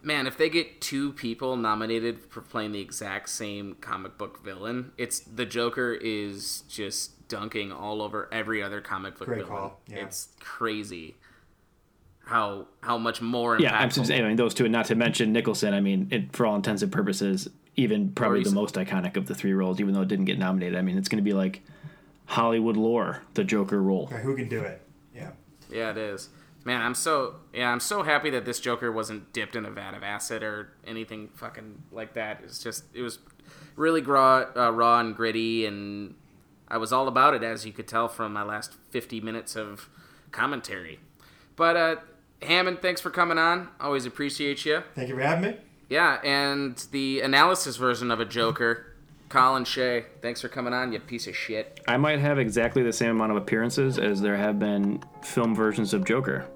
[0.03, 4.93] Man, if they get two people nominated for playing the exact same comic book villain,
[4.99, 9.53] it's the Joker is just dunking all over every other comic book Great villain.
[9.53, 10.05] call, yeah.
[10.05, 11.15] It's crazy
[12.25, 13.63] how how much more impactful.
[13.63, 15.75] Yeah, I'm just anyway, those two, and not to mention Nicholson.
[15.75, 19.27] I mean, it, for all intents and purposes, even probably oh, the most iconic of
[19.27, 20.79] the three roles, even though it didn't get nominated.
[20.79, 21.63] I mean, it's going to be like
[22.27, 24.09] Hollywood lore, the Joker role.
[24.13, 24.81] Okay, who can do it?
[25.15, 25.31] Yeah.
[25.71, 26.29] Yeah, it is.
[26.65, 29.95] Man, I'm so yeah, I'm so happy that this Joker wasn't dipped in a vat
[29.95, 32.41] of acid or anything fucking like that.
[32.45, 33.19] It's just it was
[33.77, 36.15] really raw, uh, raw and gritty, and
[36.69, 39.89] I was all about it, as you could tell from my last 50 minutes of
[40.31, 41.01] commentary.
[41.57, 41.97] But uh,
[42.43, 43.69] Hammond, thanks for coming on.
[43.81, 44.83] Always appreciate you.
[44.95, 45.57] Thank you for having me.
[45.89, 48.95] Yeah, and the analysis version of a Joker,
[49.29, 50.07] Colin Shea.
[50.23, 51.81] Thanks for coming on, you piece of shit.
[51.87, 55.93] I might have exactly the same amount of appearances as there have been film versions
[55.93, 56.47] of Joker.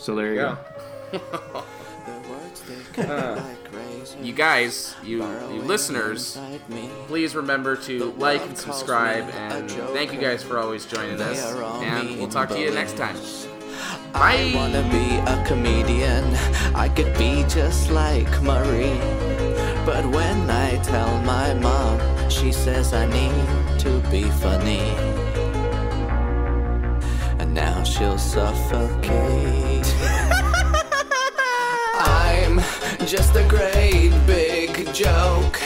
[0.00, 0.56] So there you Yeah.
[1.12, 1.64] go.
[4.22, 6.38] You guys, you you listeners,
[7.06, 9.28] please remember to like and subscribe.
[9.30, 11.40] And thank you guys for always joining us.
[11.82, 13.16] And we'll talk to you next time.
[14.14, 16.24] I wanna be a comedian.
[16.74, 18.96] I could be just like Murray.
[19.86, 24.80] But when I tell my mom, she says I need to be funny.
[27.52, 29.10] Now she'll suffocate.
[31.98, 32.60] I'm
[33.06, 35.60] just a great big joke,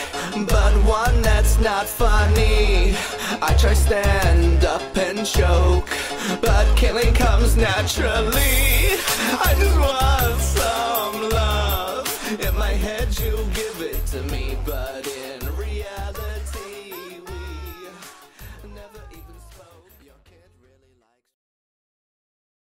[0.48, 2.96] but one that's not funny.
[3.42, 5.90] I try stand up and choke,
[6.40, 8.96] but killing comes naturally.
[9.46, 12.40] I just want some love.
[12.40, 14.53] In my head, you give it to me.